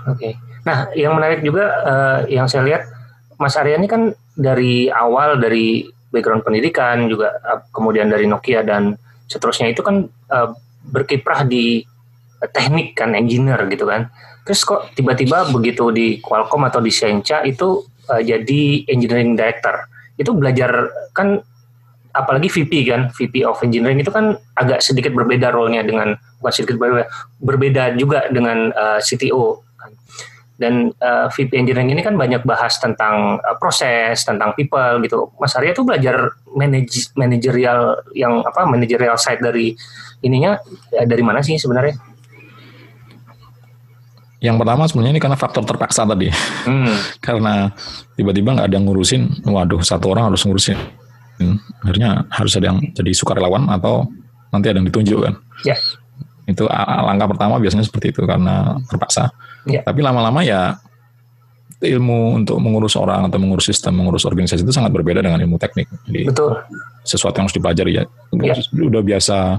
Oke. 0.05 0.21
Okay. 0.21 0.33
Nah, 0.63 0.93
yang 0.95 1.17
menarik 1.19 1.43
juga 1.43 1.65
uh, 1.83 2.21
yang 2.29 2.47
saya 2.47 2.63
lihat 2.69 2.83
Mas 3.41 3.57
Arya 3.59 3.81
ini 3.81 3.89
kan 3.91 4.13
dari 4.37 4.87
awal 4.93 5.41
dari 5.41 5.89
background 6.13 6.45
pendidikan 6.45 7.09
juga 7.09 7.35
uh, 7.41 7.65
kemudian 7.73 8.13
dari 8.13 8.29
Nokia 8.29 8.63
dan 8.63 8.95
seterusnya 9.27 9.73
itu 9.73 9.81
kan 9.81 10.07
uh, 10.29 10.53
berkiprah 10.93 11.49
di 11.49 11.83
teknik 12.53 12.95
kan 12.95 13.17
engineer 13.17 13.59
gitu 13.73 13.89
kan. 13.89 14.13
Terus 14.53 14.69
kok 14.69 14.93
tiba-tiba 14.93 15.49
begitu 15.49 15.89
di 15.89 16.21
Qualcomm 16.21 16.69
atau 16.69 16.85
di 16.85 16.93
Sencha 16.93 17.41
itu 17.41 17.89
uh, 18.13 18.21
jadi 18.21 18.85
engineering 18.85 19.33
director 19.33 19.89
itu 20.21 20.29
belajar 20.37 20.93
kan 21.17 21.41
apalagi 22.13 22.53
VP 22.53 22.85
kan 22.85 23.09
VP 23.17 23.49
of 23.49 23.57
engineering 23.65 24.05
itu 24.05 24.13
kan 24.13 24.37
agak 24.61 24.85
sedikit 24.85 25.17
berbeda 25.17 25.49
role-nya 25.57 25.81
dengan 25.89 26.21
bukan 26.37 26.53
sedikit 26.53 26.77
berbeda 26.77 27.09
berbeda 27.41 27.97
juga 27.97 28.29
dengan 28.29 28.77
uh, 28.77 29.01
eh, 29.01 29.01
CTO 29.01 29.65
kan. 29.81 29.97
Dan 30.61 30.93
uh, 31.01 31.33
VP 31.33 31.57
Engineering 31.57 31.97
ini 31.97 32.05
kan 32.05 32.21
banyak 32.21 32.45
bahas 32.45 32.77
tentang 32.77 33.41
uh, 33.41 33.57
proses, 33.57 34.21
tentang 34.21 34.53
people 34.53 35.01
gitu. 35.01 35.33
Mas 35.41 35.57
Arya 35.57 35.73
tuh 35.73 35.89
belajar 35.89 36.37
manage, 36.53 37.09
manajerial 37.17 38.05
yang 38.13 38.45
apa 38.45 38.69
manajerial 38.69 39.17
side 39.17 39.41
dari 39.41 39.73
ininya 40.21 40.61
ya 40.93 41.09
dari 41.09 41.25
mana 41.25 41.41
sih 41.41 41.57
sebenarnya? 41.57 42.12
Yang 44.43 44.57
pertama 44.59 44.83
sebenarnya 44.91 45.13
ini 45.15 45.23
karena 45.23 45.39
faktor 45.39 45.63
terpaksa 45.63 46.03
tadi. 46.03 46.29
Hmm. 46.67 46.91
karena 47.27 47.71
tiba-tiba 48.19 48.59
nggak 48.59 48.67
ada 48.69 48.75
yang 48.75 48.87
ngurusin, 48.91 49.47
waduh 49.47 49.81
satu 49.81 50.11
orang 50.11 50.35
harus 50.35 50.43
ngurusin. 50.43 50.77
Akhirnya 51.83 52.27
harus 52.31 52.53
ada 52.59 52.75
yang 52.75 52.79
jadi 52.95 53.11
sukarelawan 53.15 53.71
atau 53.71 54.07
nanti 54.51 54.67
ada 54.71 54.83
yang 54.83 54.87
ditunjuk 54.91 55.19
kan. 55.23 55.35
Yes. 55.63 55.97
Itu 56.47 56.67
langkah 56.69 57.31
pertama 57.31 57.63
biasanya 57.63 57.87
seperti 57.87 58.11
itu 58.11 58.27
karena 58.27 58.79
terpaksa. 58.91 59.31
Yeah. 59.67 59.87
Tapi 59.87 60.03
lama-lama 60.03 60.43
ya 60.43 60.77
ilmu 61.83 62.39
untuk 62.39 62.63
mengurus 62.63 62.95
orang 62.95 63.27
atau 63.27 63.43
mengurus 63.43 63.67
sistem, 63.67 63.99
mengurus 63.99 64.23
organisasi 64.23 64.63
itu 64.63 64.71
sangat 64.71 64.95
berbeda 64.95 65.19
dengan 65.23 65.43
ilmu 65.43 65.59
teknik. 65.59 65.91
Jadi 66.07 66.31
Betul. 66.31 66.63
sesuatu 67.03 67.43
yang 67.43 67.47
harus 67.51 67.57
dipelajari 67.59 67.93
ya. 67.99 68.05
Yeah. 68.39 68.59
Udah 68.75 69.03
biasa 69.03 69.59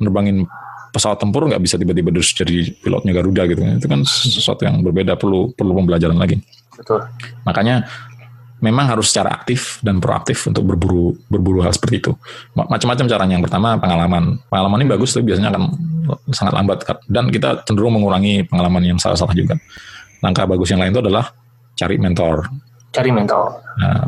menerbangin 0.00 0.44
pesawat 0.92 1.18
tempur 1.18 1.48
nggak 1.48 1.62
bisa 1.64 1.80
tiba-tiba 1.80 2.12
terus 2.12 2.30
jadi 2.36 2.68
pilotnya 2.84 3.12
Garuda 3.16 3.42
gitu. 3.48 3.64
Itu 3.64 3.88
kan 3.88 4.04
sesuatu 4.04 4.62
yang 4.68 4.84
berbeda 4.84 5.16
perlu 5.16 5.50
perlu 5.56 5.72
pembelajaran 5.80 6.20
lagi. 6.20 6.38
Betul. 6.76 7.00
Makanya 7.48 7.88
memang 8.62 8.86
harus 8.92 9.10
secara 9.10 9.34
aktif 9.34 9.82
dan 9.82 9.98
proaktif 9.98 10.46
untuk 10.46 10.62
berburu 10.62 11.16
berburu 11.26 11.64
hal 11.64 11.72
seperti 11.74 12.04
itu. 12.04 12.12
Macam-macam 12.54 13.04
caranya. 13.08 13.34
Yang 13.40 13.44
pertama 13.50 13.68
pengalaman. 13.80 14.38
Pengalaman 14.46 14.78
ini 14.84 14.88
bagus 14.92 15.16
tapi 15.16 15.32
biasanya 15.32 15.50
akan 15.50 15.64
sangat 16.30 16.52
lambat 16.54 16.78
dan 17.08 17.32
kita 17.32 17.64
cenderung 17.64 17.96
mengurangi 17.96 18.44
pengalaman 18.46 18.84
yang 18.84 18.98
salah-salah 19.00 19.34
juga. 19.34 19.56
Langkah 20.22 20.46
bagus 20.46 20.70
yang 20.70 20.78
lain 20.78 20.92
itu 20.94 21.02
adalah 21.02 21.34
cari 21.74 21.96
mentor. 21.98 22.46
Cari 22.92 23.10
mentor. 23.10 23.48
Nah, 23.80 24.04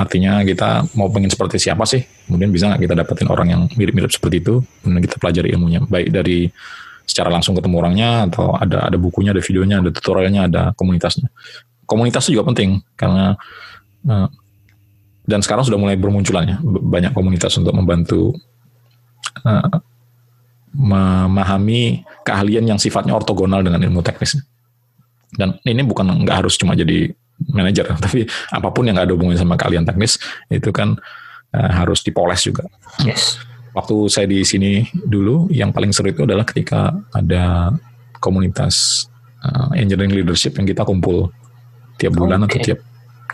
artinya 0.00 0.40
kita 0.40 0.88
mau 0.96 1.12
pengen 1.12 1.28
seperti 1.28 1.60
siapa 1.60 1.84
sih? 1.84 2.00
Kemudian 2.26 2.48
bisa 2.48 2.72
nggak 2.72 2.80
kita 2.88 2.94
dapetin 2.96 3.28
orang 3.28 3.48
yang 3.52 3.62
mirip-mirip 3.76 4.08
seperti 4.08 4.40
itu? 4.40 4.64
Kemudian 4.80 5.04
kita 5.04 5.16
pelajari 5.20 5.52
ilmunya, 5.52 5.84
baik 5.84 6.08
dari 6.08 6.48
secara 7.04 7.28
langsung 7.28 7.58
ketemu 7.58 7.76
orangnya 7.82 8.10
atau 8.30 8.54
ada 8.56 8.88
ada 8.88 8.96
bukunya, 8.96 9.36
ada 9.36 9.42
videonya, 9.42 9.84
ada 9.84 9.90
tutorialnya, 9.92 10.42
ada 10.48 10.62
komunitasnya. 10.78 11.28
Komunitas 11.84 12.30
juga 12.30 12.46
penting 12.48 12.80
karena 12.96 13.34
uh, 14.08 14.28
dan 15.26 15.44
sekarang 15.44 15.62
sudah 15.66 15.78
mulai 15.78 15.94
bermunculan 16.00 16.44
ya 16.46 16.56
banyak 16.64 17.12
komunitas 17.12 17.54
untuk 17.58 17.74
membantu 17.76 18.34
uh, 19.44 19.78
memahami 20.70 22.06
keahlian 22.22 22.62
yang 22.62 22.78
sifatnya 22.78 23.12
ortogonal 23.12 23.60
dengan 23.60 23.82
ilmu 23.82 24.00
teknis. 24.06 24.38
Dan 25.30 25.58
ini 25.66 25.82
bukan 25.82 26.26
nggak 26.26 26.46
harus 26.46 26.58
cuma 26.58 26.74
jadi 26.74 27.10
manajer, 27.48 27.88
tapi 28.04 28.28
apa 28.52 28.68
pun 28.68 28.84
yang 28.84 28.98
nggak 28.98 29.06
ada 29.08 29.14
hubungannya 29.16 29.40
sama 29.40 29.56
kalian 29.56 29.88
teknis 29.88 30.20
itu 30.52 30.68
kan 30.70 30.98
uh, 31.56 31.70
harus 31.72 32.04
dipoles 32.04 32.40
juga. 32.44 32.66
Yes. 33.02 33.40
Waktu 33.70 33.96
saya 34.10 34.26
di 34.26 34.42
sini 34.42 34.82
dulu, 34.92 35.46
yang 35.54 35.70
paling 35.70 35.94
seru 35.94 36.10
itu 36.10 36.26
adalah 36.26 36.42
ketika 36.42 36.90
ada 37.14 37.70
komunitas 38.18 39.06
uh, 39.46 39.70
engineering 39.78 40.12
leadership 40.12 40.58
yang 40.58 40.66
kita 40.66 40.82
kumpul 40.82 41.30
tiap 41.96 42.18
bulan 42.18 42.42
okay. 42.44 42.58
atau 42.58 42.58
tiap 42.66 42.80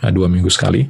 uh, 0.05 0.11
dua 0.13 0.29
minggu 0.29 0.47
sekali 0.53 0.85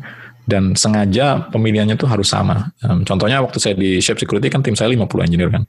dan 0.47 0.75
sengaja 0.79 1.47
pemilihannya 1.51 1.99
tuh 1.99 2.07
harus 2.07 2.31
sama. 2.31 2.71
Um, 2.83 3.03
contohnya 3.03 3.39
waktu 3.43 3.59
saya 3.59 3.75
di 3.75 3.99
Shape 3.99 4.19
Security 4.19 4.47
kan 4.51 4.63
tim 4.63 4.75
saya 4.75 4.91
50 4.91 5.27
engineer 5.27 5.51
kan 5.51 5.63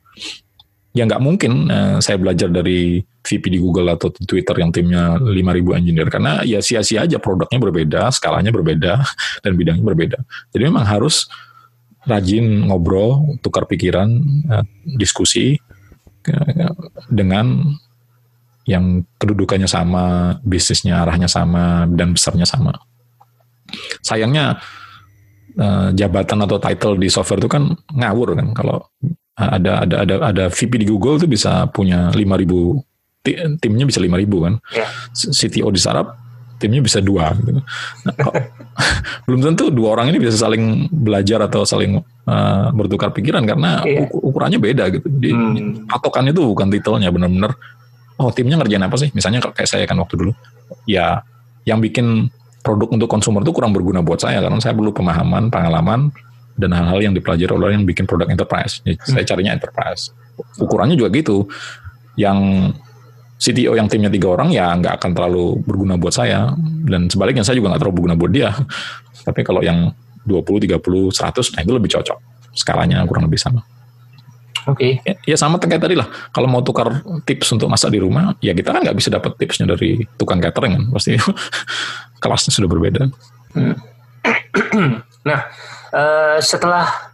ya 0.98 1.06
nggak 1.06 1.22
mungkin 1.22 1.70
uh, 1.70 2.02
saya 2.02 2.18
belajar 2.18 2.50
dari 2.50 2.98
VP 3.22 3.54
di 3.54 3.58
Google 3.62 3.94
atau 3.94 4.11
di 4.11 4.26
Twitter 4.26 4.56
yang 4.58 4.74
timnya 4.74 5.14
5.000 5.14 5.78
engineer 5.78 6.08
karena 6.11 6.42
ya 6.42 6.58
sia-sia 6.58 7.06
aja 7.06 7.22
produknya 7.22 7.62
berbeda, 7.62 8.02
skalanya 8.11 8.50
berbeda 8.50 8.98
dan 9.46 9.52
bidangnya 9.54 9.84
berbeda. 9.87 10.18
Jadi 10.50 10.62
memang 10.66 10.82
harus 10.82 11.30
rajin 12.02 12.66
ngobrol, 12.66 13.38
tukar 13.38 13.70
pikiran, 13.70 14.11
uh, 14.50 14.66
diskusi 14.98 15.54
uh, 16.26 16.74
dengan 17.06 17.62
yang 18.66 19.06
kedudukannya 19.16 19.70
sama, 19.70 20.37
bisnisnya 20.42 21.06
arahnya 21.06 21.30
sama 21.30 21.87
dan 21.88 22.12
besarnya 22.12 22.44
sama. 22.44 22.74
Sayangnya 24.04 24.61
jabatan 25.90 26.46
atau 26.46 26.62
title 26.62 26.94
di 27.02 27.11
software 27.11 27.42
itu 27.42 27.50
kan 27.50 27.74
ngawur 27.90 28.38
kan 28.38 28.54
kalau 28.54 28.78
ada 29.38 29.87
ada 29.87 29.96
ada 30.03 30.14
ada 30.35 30.44
VP 30.51 30.83
di 30.83 30.87
Google 30.90 31.22
tuh 31.22 31.31
bisa 31.31 31.70
punya 31.70 32.11
5000 32.11 33.62
timnya 33.62 33.85
bisa 33.87 34.03
5000 34.03 34.44
kan. 34.44 34.55
Yeah. 34.74 34.90
CTO 35.14 35.70
di 35.70 35.79
startup 35.79 36.18
timnya 36.59 36.83
bisa 36.83 36.98
dua 36.98 37.31
gitu. 37.38 37.62
Nah, 38.03 38.14
belum 39.31 39.40
tentu 39.46 39.70
dua 39.70 39.94
orang 39.94 40.11
ini 40.11 40.18
bisa 40.18 40.35
saling 40.35 40.90
belajar 40.90 41.46
atau 41.46 41.62
saling 41.62 42.03
uh, 42.27 42.68
bertukar 42.74 43.14
pikiran 43.14 43.46
karena 43.46 43.87
yeah. 43.87 44.11
ukurannya 44.11 44.59
beda 44.59 44.90
gitu. 44.90 45.07
Di, 45.07 45.31
hmm. 45.31 45.87
Patokannya 45.87 46.35
tuh 46.35 46.51
bukan 46.51 46.66
titelnya 46.68 47.14
benar-benar 47.14 47.55
oh 48.18 48.35
timnya 48.35 48.59
ngerjain 48.59 48.83
apa 48.83 48.96
sih? 48.98 49.09
Misalnya 49.14 49.38
kayak 49.40 49.70
saya 49.70 49.87
kan 49.87 50.03
waktu 50.03 50.18
dulu. 50.18 50.33
Ya 50.85 51.22
yang 51.62 51.79
bikin 51.79 52.27
produk 52.66 52.90
untuk 52.90 53.07
konsumer 53.07 53.46
itu 53.46 53.55
kurang 53.55 53.70
berguna 53.70 54.03
buat 54.03 54.18
saya 54.18 54.42
karena 54.42 54.59
saya 54.59 54.74
perlu 54.74 54.90
pemahaman, 54.90 55.48
pengalaman, 55.48 56.11
dan 56.59 56.75
hal-hal 56.75 56.99
yang 56.99 57.14
dipelajari 57.14 57.53
oleh 57.55 57.79
yang 57.79 57.87
bikin 57.87 58.05
produk 58.05 58.27
enterprise. 58.29 58.83
Jadi 58.83 58.99
hmm. 58.99 59.07
Saya 59.07 59.25
carinya 59.25 59.53
enterprise. 59.55 60.11
Ukurannya 60.59 60.99
juga 60.99 61.09
gitu. 61.14 61.47
Yang 62.18 62.71
CTO 63.38 63.79
yang 63.79 63.87
timnya 63.87 64.11
tiga 64.11 64.35
orang 64.35 64.51
ya 64.51 64.75
nggak 64.75 64.99
akan 64.99 65.11
terlalu 65.14 65.62
berguna 65.62 65.94
buat 65.94 66.11
saya 66.11 66.51
dan 66.90 67.07
sebaliknya 67.07 67.47
saya 67.47 67.55
juga 67.55 67.71
nggak 67.71 67.87
terlalu 67.87 67.97
berguna 68.03 68.14
buat 68.18 68.33
dia. 68.35 68.51
Tapi 69.27 69.40
kalau 69.47 69.62
yang 69.62 69.94
20, 70.27 70.66
30, 70.66 70.77
100 70.77 71.55
nah 71.55 71.61
itu 71.62 71.73
lebih 71.73 71.90
cocok. 71.94 72.18
Skalanya 72.53 73.07
kurang 73.07 73.31
lebih 73.31 73.38
sama. 73.38 73.62
Oke. 74.68 75.01
Okay. 75.01 75.07
Ya, 75.07 75.14
ya 75.33 75.37
sama 75.38 75.57
kayak 75.57 75.81
tadi 75.81 75.94
lah. 75.94 76.11
Kalau 76.35 76.51
mau 76.51 76.61
tukar 76.61 77.01
tips 77.25 77.55
untuk 77.57 77.73
masak 77.73 77.94
di 77.94 78.03
rumah, 78.03 78.37
ya 78.44 78.53
kita 78.53 78.75
kan 78.77 78.85
nggak 78.85 78.99
bisa 78.99 79.09
dapat 79.09 79.38
tipsnya 79.40 79.64
dari 79.64 80.05
tukang 80.21 80.42
catering 80.42 80.77
kan. 80.77 80.85
Pasti 80.92 81.16
kelasnya 82.23 82.53
sudah 82.53 82.68
berbeda. 82.68 83.03
Hmm. 83.57 83.77
nah, 85.29 85.40
uh, 85.92 86.38
setelah 86.40 87.12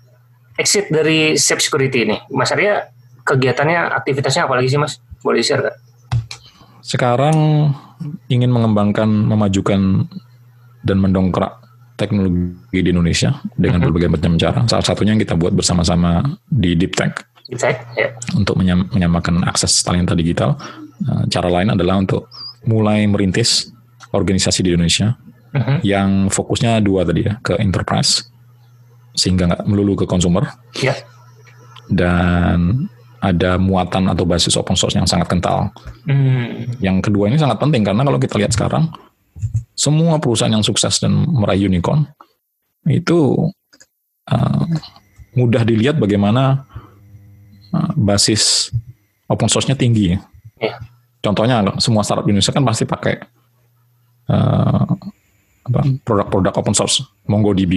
exit 0.58 0.90
dari 0.90 1.34
Safe 1.34 1.62
Security 1.62 2.06
ini, 2.06 2.16
Mas 2.30 2.54
Arya 2.54 2.90
kegiatannya, 3.24 3.90
aktivitasnya 3.96 4.46
apa 4.46 4.54
lagi 4.60 4.68
sih 4.70 4.80
Mas? 4.80 5.00
Boleh 5.24 5.40
share 5.40 5.64
gak? 5.64 5.76
Sekarang 6.84 7.72
ingin 8.28 8.52
mengembangkan, 8.52 9.08
memajukan 9.08 10.04
dan 10.84 10.96
mendongkrak 11.00 11.64
teknologi 11.96 12.80
di 12.84 12.90
Indonesia 12.92 13.40
dengan 13.56 13.80
mm 13.80 13.82
-hmm. 13.82 13.84
berbagai 13.88 14.10
macam 14.12 14.32
cara. 14.36 14.60
Salah 14.68 14.84
satunya 14.84 15.16
yang 15.16 15.22
kita 15.22 15.38
buat 15.38 15.56
bersama-sama 15.56 16.20
di 16.44 16.76
Deep 16.76 16.92
Tech. 16.92 17.24
Deep 17.48 17.56
Tech, 17.56 17.80
ya. 17.96 18.12
Untuk 18.36 18.60
menyam, 18.60 18.84
menyamakan 18.92 19.46
akses 19.48 19.80
talenta 19.80 20.12
digital. 20.12 20.60
Uh, 21.08 21.24
cara 21.32 21.48
lain 21.48 21.72
adalah 21.72 21.96
untuk 21.96 22.28
mulai 22.68 23.08
merintis 23.08 23.72
organisasi 24.14 24.62
di 24.62 24.70
Indonesia 24.74 25.18
mm-hmm. 25.54 25.78
yang 25.82 26.30
fokusnya 26.30 26.78
dua 26.80 27.02
tadi 27.02 27.26
ya 27.26 27.38
ke 27.42 27.58
enterprise 27.58 28.33
sehingga 29.14 29.48
nggak 29.48 29.64
melulu 29.64 30.04
ke 30.04 30.06
konsumer. 30.10 30.50
Ya. 30.82 30.98
Dan 31.88 32.90
ada 33.24 33.56
muatan 33.56 34.12
atau 34.12 34.28
basis 34.28 34.52
open 34.60 34.76
source 34.76 35.00
yang 35.00 35.08
sangat 35.08 35.32
kental. 35.32 35.72
Hmm. 36.04 36.68
Yang 36.84 37.08
kedua 37.08 37.32
ini 37.32 37.40
sangat 37.40 37.56
penting 37.56 37.80
karena 37.80 38.04
kalau 38.04 38.20
kita 38.20 38.36
lihat 38.36 38.52
sekarang 38.52 38.92
semua 39.72 40.20
perusahaan 40.20 40.52
yang 40.52 40.62
sukses 40.66 41.00
dan 41.00 41.24
meraih 41.32 41.66
unicorn 41.66 42.04
itu 42.84 43.48
uh, 44.28 44.64
mudah 45.32 45.64
dilihat 45.64 45.96
bagaimana 45.96 46.68
uh, 47.72 47.92
basis 47.96 48.68
open 49.26 49.48
source-nya 49.48 49.74
tinggi. 49.74 50.20
Ya. 50.60 50.76
Contohnya 51.24 51.64
semua 51.80 52.04
startup 52.04 52.28
Indonesia 52.28 52.52
kan 52.52 52.64
pasti 52.68 52.84
pakai 52.84 53.24
uh, 54.28 54.84
produk-produk 56.04 56.52
open 56.60 56.76
source, 56.76 57.00
MongoDB, 57.24 57.72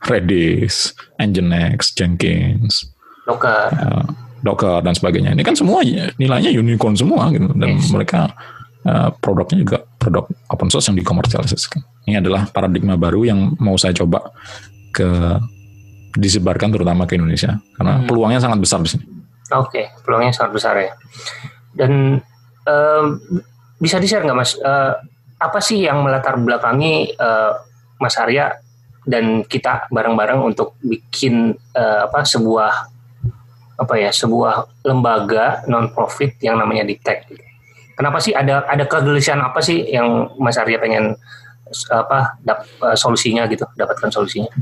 Redis, 0.00 0.96
Nginx, 1.20 1.92
Jenkins, 1.92 2.88
Docker, 3.28 3.68
uh, 3.68 4.04
Docker 4.40 4.80
dan 4.80 4.96
sebagainya. 4.96 5.36
Ini 5.36 5.44
kan 5.44 5.52
semua 5.52 5.84
nilainya 6.16 6.50
unicorn 6.56 6.96
semua 6.96 7.28
gitu 7.28 7.52
dan 7.52 7.76
yes. 7.76 7.92
mereka 7.92 8.32
uh, 8.88 9.12
produknya 9.20 9.60
juga 9.60 9.78
produk 10.00 10.24
open 10.48 10.68
source 10.72 10.88
yang 10.88 10.96
dikomersialisasikan. 10.96 11.84
Ini 12.08 12.24
adalah 12.24 12.48
paradigma 12.48 12.96
baru 12.96 13.28
yang 13.28 13.54
mau 13.60 13.76
saya 13.76 13.92
coba 13.92 14.32
ke 14.90 15.06
disebarkan 16.16 16.74
terutama 16.74 17.06
ke 17.06 17.14
Indonesia 17.14 17.60
karena 17.78 18.02
hmm. 18.02 18.06
peluangnya 18.08 18.40
sangat 18.42 18.58
besar 18.58 18.80
di 18.82 18.90
sini. 18.90 19.04
Oke, 19.50 19.68
okay, 19.68 19.84
peluangnya 20.02 20.32
sangat 20.34 20.52
besar 20.56 20.74
ya. 20.80 20.92
Dan 21.76 22.18
uh, 22.66 23.04
bisa 23.78 24.00
di-share 24.00 24.24
nggak 24.26 24.38
mas, 24.38 24.56
uh, 24.58 24.94
apa 25.40 25.58
sih 25.62 25.86
yang 25.86 26.02
melatar 26.02 26.36
belakangi 26.36 27.14
uh, 27.16 27.54
Mas 28.00 28.16
Arya 28.16 28.52
dan 29.08 29.44
kita 29.44 29.88
bareng-bareng 29.88 30.40
untuk 30.44 30.76
bikin 30.84 31.56
uh, 31.76 32.08
apa 32.08 32.24
sebuah 32.24 32.72
apa 33.80 33.94
ya 33.96 34.12
sebuah 34.12 34.84
lembaga 34.84 35.64
non 35.64 35.88
profit 35.96 36.36
yang 36.44 36.60
namanya 36.60 36.84
Diptek. 36.84 37.24
Kenapa 37.96 38.20
sih 38.20 38.36
ada 38.36 38.64
ada 38.68 38.84
kegelisahan 38.84 39.40
apa 39.40 39.60
sih 39.64 39.88
yang 39.88 40.36
Mas 40.36 40.60
Arya 40.60 40.80
pengen 40.80 41.16
apa 41.88 42.36
dap, 42.44 42.66
uh, 42.84 42.96
solusinya 42.96 43.48
gitu, 43.48 43.64
dapatkan 43.76 44.12
solusinya? 44.12 44.52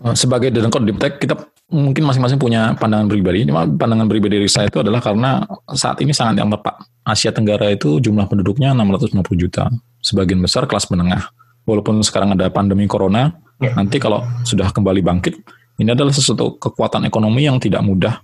Eh, 0.00 0.16
sebagai 0.16 0.48
direktur 0.48 0.82
Diptek 0.82 1.20
kita 1.20 1.36
mungkin 1.70 2.02
masing-masing 2.08 2.40
punya 2.40 2.74
pandangan 2.74 3.06
pribadi. 3.06 3.46
Cuma 3.46 3.68
pandangan 3.68 4.10
pribadi 4.10 4.42
dari 4.42 4.50
saya 4.50 4.66
itu 4.66 4.82
adalah 4.82 4.98
karena 4.98 5.44
saat 5.70 6.02
ini 6.02 6.10
sangat 6.10 6.42
yang 6.42 6.50
tepat. 6.50 6.82
Asia 7.06 7.30
Tenggara 7.32 7.70
itu 7.72 8.02
jumlah 8.02 8.26
penduduknya 8.26 8.74
650 8.74 9.22
juta. 9.38 9.70
Sebagian 10.02 10.42
besar 10.42 10.66
kelas 10.66 10.90
menengah. 10.90 11.30
Walaupun 11.70 12.02
sekarang 12.02 12.34
ada 12.34 12.50
pandemi 12.50 12.90
corona, 12.90 13.30
ya. 13.62 13.70
nanti 13.78 14.02
kalau 14.02 14.26
sudah 14.42 14.74
kembali 14.74 15.06
bangkit, 15.06 15.38
ini 15.78 15.94
adalah 15.94 16.10
sesuatu 16.10 16.58
kekuatan 16.58 17.06
ekonomi 17.06 17.46
yang 17.46 17.62
tidak 17.62 17.86
mudah 17.86 18.18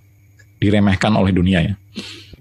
diremehkan 0.59 1.15
oleh 1.15 1.31
dunia 1.31 1.63
ya. 1.63 1.73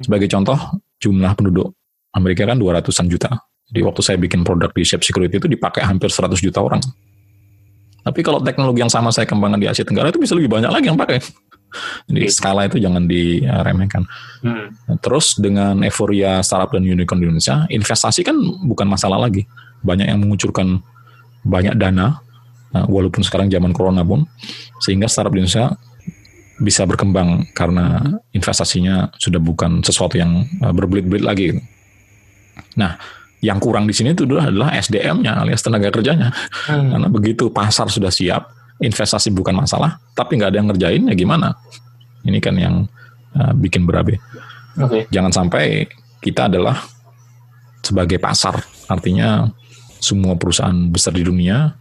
Sebagai 0.03 0.27
contoh, 0.27 0.59
jumlah 0.99 1.33
penduduk 1.39 1.71
Amerika 2.11 2.43
kan 2.49 2.59
200-an 2.59 3.07
juta. 3.07 3.31
Jadi 3.71 3.81
waktu 3.87 4.01
saya 4.03 4.17
bikin 4.19 4.43
produk 4.43 4.71
di 4.75 4.83
Shape 4.83 5.07
Security 5.07 5.39
itu 5.39 5.47
dipakai 5.47 5.87
hampir 5.87 6.11
100 6.11 6.39
juta 6.43 6.59
orang. 6.59 6.83
Tapi 8.07 8.23
kalau 8.23 8.39
teknologi 8.39 8.79
yang 8.83 8.93
sama 8.93 9.11
saya 9.11 9.27
kembangkan 9.27 9.59
di 9.59 9.67
Asia 9.67 9.83
Tenggara 9.83 10.15
itu 10.15 10.23
bisa 10.23 10.39
lebih 10.39 10.47
banyak 10.47 10.71
lagi 10.71 10.87
yang 10.87 10.99
pakai. 10.99 11.19
Jadi 12.07 12.23
okay. 12.23 12.31
skala 12.31 12.71
itu 12.71 12.79
jangan 12.79 13.11
diremehkan. 13.11 14.07
Hmm. 14.47 14.71
Terus 15.03 15.35
dengan 15.37 15.83
euforia 15.83 16.39
startup 16.41 16.71
dan 16.71 16.87
unicorn 16.87 17.19
di 17.19 17.27
Indonesia, 17.27 17.67
investasi 17.67 18.23
kan 18.23 18.39
bukan 18.65 18.87
masalah 18.87 19.19
lagi. 19.19 19.45
Banyak 19.83 20.07
yang 20.07 20.23
mengucurkan 20.23 20.79
banyak 21.47 21.79
dana, 21.79 22.19
eh, 22.75 22.87
walaupun 22.91 23.23
sekarang 23.23 23.47
zaman 23.47 23.71
corona 23.71 24.03
pun, 24.03 24.27
sehingga 24.83 25.07
startup 25.07 25.33
di 25.33 25.47
Indonesia 25.47 25.79
bisa 26.57 26.89
berkembang 26.89 27.53
karena 27.53 28.01
investasinya 28.33 29.13
sudah 29.21 29.39
bukan 29.39 29.87
sesuatu 29.87 30.19
yang 30.19 30.43
eh, 30.43 30.73
berbelit-belit 30.75 31.25
lagi. 31.25 31.49
Nah, 32.77 32.99
yang 33.45 33.61
kurang 33.61 33.87
di 33.87 33.95
sini 33.95 34.17
itu 34.17 34.27
adalah 34.27 34.73
SDM-nya 34.75 35.45
alias 35.45 35.63
tenaga 35.63 35.93
kerjanya. 35.93 36.33
Hmm. 36.67 36.91
Karena 36.91 37.09
begitu 37.13 37.53
pasar 37.53 37.87
sudah 37.93 38.11
siap, 38.11 38.49
investasi 38.81 39.33
bukan 39.33 39.55
masalah, 39.57 40.01
tapi 40.17 40.41
nggak 40.41 40.51
ada 40.53 40.59
yang 40.59 40.69
ngerjain 40.73 41.03
ya 41.13 41.15
gimana? 41.15 41.49
Ini 42.27 42.39
kan 42.43 42.55
yang 42.57 42.75
uh, 43.37 43.53
bikin 43.55 43.85
berabe. 43.85 44.19
Okay. 44.77 45.09
Jangan 45.09 45.33
sampai 45.33 45.89
kita 46.21 46.49
adalah 46.51 46.81
sebagai 47.81 48.19
pasar, 48.19 48.61
artinya 48.91 49.47
semua 50.07 50.39
perusahaan 50.39 50.77
besar 50.87 51.11
di 51.11 51.27
dunia 51.27 51.75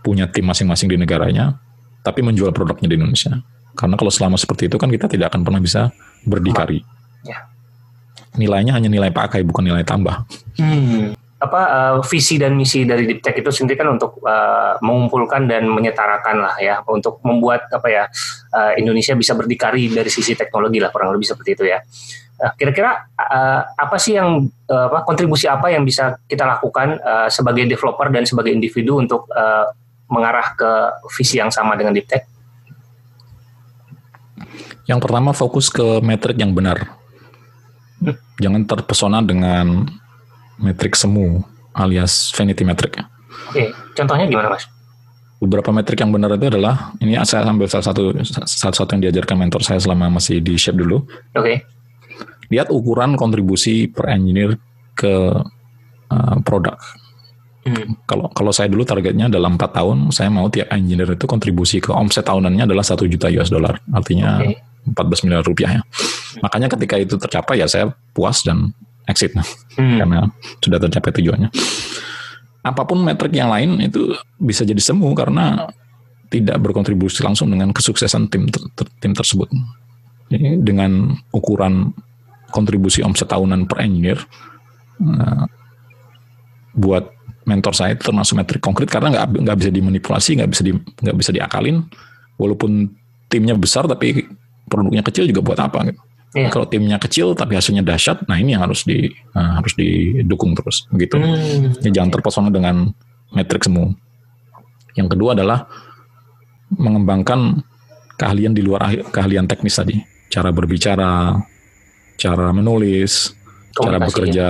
punya 0.00 0.24
tim 0.32 0.48
masing-masing 0.48 0.88
di 0.88 0.96
negaranya, 0.96 1.60
tapi 2.00 2.24
menjual 2.24 2.56
produknya 2.56 2.88
di 2.88 2.96
Indonesia. 2.96 3.36
Karena 3.76 4.00
kalau 4.00 4.12
selama 4.12 4.40
seperti 4.40 4.72
itu 4.72 4.80
kan 4.80 4.88
kita 4.88 5.04
tidak 5.12 5.32
akan 5.32 5.44
pernah 5.44 5.60
bisa 5.60 5.92
berdikari. 6.24 6.80
Ya 7.24 7.54
nilainya 8.34 8.74
hanya 8.74 8.90
nilai 8.90 9.10
pakai 9.14 9.46
bukan 9.46 9.62
nilai 9.64 9.86
tambah. 9.86 10.26
Hmm. 10.58 11.14
Apa 11.38 11.60
uh, 11.60 11.96
visi 12.08 12.40
dan 12.40 12.56
misi 12.56 12.88
dari 12.88 13.04
Diptek 13.04 13.44
itu 13.44 13.50
sendiri 13.52 13.76
kan 13.76 13.92
untuk 13.92 14.16
uh, 14.24 14.80
mengumpulkan 14.80 15.44
dan 15.44 15.68
menyetarakan 15.68 16.40
lah 16.40 16.56
ya 16.56 16.80
untuk 16.88 17.20
membuat 17.20 17.68
apa 17.68 17.88
ya 17.90 18.04
uh, 18.54 18.72
Indonesia 18.80 19.12
bisa 19.12 19.36
berdikari 19.36 19.92
dari 19.92 20.08
sisi 20.08 20.32
teknologi 20.32 20.80
lah 20.80 20.88
kurang 20.88 21.12
lebih 21.12 21.28
seperti 21.28 21.50
itu 21.52 21.64
ya. 21.68 21.84
Kira-kira 22.52 23.08
uh, 23.16 23.62
apa 23.72 23.96
sih 23.96 24.20
yang 24.20 24.44
uh, 24.68 24.86
apa 24.92 25.08
kontribusi 25.08 25.48
apa 25.48 25.72
yang 25.72 25.86
bisa 25.88 26.20
kita 26.28 26.44
lakukan 26.44 27.00
uh, 27.00 27.28
sebagai 27.32 27.64
developer 27.64 28.12
dan 28.12 28.28
sebagai 28.28 28.52
individu 28.52 29.00
untuk 29.00 29.24
uh, 29.32 29.72
mengarah 30.12 30.52
ke 30.52 30.70
visi 31.16 31.40
yang 31.40 31.48
sama 31.48 31.72
dengan 31.78 31.96
Diptek? 31.96 32.28
Yang 34.84 35.00
pertama 35.00 35.32
fokus 35.32 35.72
ke 35.72 36.04
metrik 36.04 36.36
yang 36.36 36.52
benar 36.52 37.04
jangan 38.38 38.66
terpesona 38.66 39.22
dengan 39.22 39.86
metrik 40.58 40.94
semu 40.94 41.42
alias 41.74 42.30
vanity 42.34 42.62
metric. 42.66 43.02
Oke, 43.50 43.70
contohnya 43.94 44.26
gimana 44.26 44.54
mas? 44.54 44.66
Beberapa 45.42 45.74
metrik 45.74 46.00
yang 46.00 46.14
benar 46.14 46.32
itu 46.38 46.48
adalah 46.48 46.94
ini 47.02 47.18
saya 47.26 47.44
ambil 47.44 47.68
salah 47.68 47.84
satu 47.90 48.14
salah 48.46 48.76
satu 48.76 48.90
yang 48.96 49.10
diajarkan 49.10 49.36
mentor 49.36 49.60
saya 49.60 49.82
selama 49.82 50.08
masih 50.08 50.40
di 50.40 50.54
Shape 50.56 50.78
dulu. 50.78 51.04
Oke. 51.36 51.66
Lihat 52.48 52.72
ukuran 52.72 53.14
kontribusi 53.14 53.88
per 53.88 54.12
engineer 54.12 54.56
ke 54.96 55.14
uh, 56.10 56.36
produk. 56.42 56.76
Hmm. 57.64 57.96
Kalau 58.04 58.28
kalau 58.36 58.52
saya 58.52 58.68
dulu 58.68 58.84
targetnya 58.84 59.32
dalam 59.32 59.56
empat 59.56 59.72
tahun 59.72 60.12
saya 60.12 60.28
mau 60.28 60.52
tiap 60.52 60.68
engineer 60.68 61.16
itu 61.16 61.24
kontribusi 61.24 61.80
ke 61.80 61.88
omset 61.88 62.28
tahunannya 62.28 62.68
adalah 62.68 62.84
satu 62.84 63.08
juta 63.08 63.32
US 63.32 63.48
dollar. 63.48 63.80
Artinya 63.88 64.44
okay. 64.44 64.60
14 64.84 65.24
miliar 65.24 65.40
rupiah 65.40 65.80
ya. 65.80 65.82
Makanya 66.44 66.68
ketika 66.76 67.00
itu 67.00 67.16
tercapai 67.16 67.64
ya 67.64 67.66
saya 67.66 67.88
puas 68.12 68.44
dan 68.44 68.76
exit 69.08 69.32
hmm. 69.32 69.98
karena 70.00 70.28
sudah 70.60 70.78
tercapai 70.80 71.10
tujuannya. 71.16 71.48
Apa 72.64 72.84
pun 72.88 73.00
metrik 73.00 73.32
yang 73.32 73.52
lain 73.52 73.80
itu 73.80 74.12
bisa 74.40 74.64
jadi 74.64 74.80
semu 74.80 75.12
karena 75.12 75.68
tidak 76.32 76.56
berkontribusi 76.64 77.20
langsung 77.20 77.52
dengan 77.52 77.70
kesuksesan 77.70 78.32
tim 78.32 78.48
ter, 78.48 78.60
ter, 78.72 78.88
tim 79.00 79.12
tersebut. 79.12 79.48
Jadi 80.32 80.64
dengan 80.64 81.12
ukuran 81.30 81.92
kontribusi 82.54 83.02
omset 83.02 83.26
tahunan 83.26 83.66
per 83.66 83.82
engineer 83.82 84.22
uh, 85.02 85.50
buat 86.78 87.10
mentor 87.44 87.74
saya 87.76 87.92
itu 87.94 88.08
termasuk 88.08 88.34
metrik 88.40 88.62
konkret 88.62 88.88
karena 88.88 89.12
nggak 89.12 89.44
nggak 89.44 89.56
bisa 89.60 89.70
dimanipulasi, 89.70 90.30
nggak 90.40 90.50
bisa 90.50 90.62
di 90.64 90.72
nggak 90.74 91.16
bisa 91.16 91.30
diakalin. 91.30 91.84
Walaupun 92.40 92.90
timnya 93.30 93.54
besar 93.54 93.86
tapi 93.86 94.26
produknya 94.66 95.04
kecil 95.04 95.28
juga 95.28 95.44
buat 95.44 95.60
apa 95.60 95.86
gitu. 95.92 96.00
Yeah. 96.34 96.50
Kalau 96.50 96.66
timnya 96.66 96.98
kecil 96.98 97.38
tapi 97.38 97.54
hasilnya 97.54 97.86
dahsyat, 97.86 98.26
nah 98.26 98.34
ini 98.34 98.58
yang 98.58 98.66
harus 98.66 98.82
di 98.82 99.06
uh, 99.38 99.62
harus 99.62 99.70
didukung 99.78 100.58
terus 100.58 100.82
begitu. 100.90 101.14
Hmm. 101.14 101.78
Ya, 101.78 101.94
jangan 101.94 102.10
terpesona 102.10 102.50
dengan 102.50 102.90
metrik 103.30 103.62
semua. 103.62 103.94
Yang 104.98 105.14
kedua 105.14 105.38
adalah 105.38 105.70
mengembangkan 106.74 107.62
keahlian 108.18 108.50
di 108.50 108.66
luar 108.66 108.90
keahlian 109.14 109.46
teknis 109.46 109.78
tadi, 109.78 109.94
cara 110.26 110.50
berbicara, 110.50 111.38
cara 112.18 112.50
menulis, 112.54 113.34
cara 113.74 113.98
bekerja, 113.98 114.48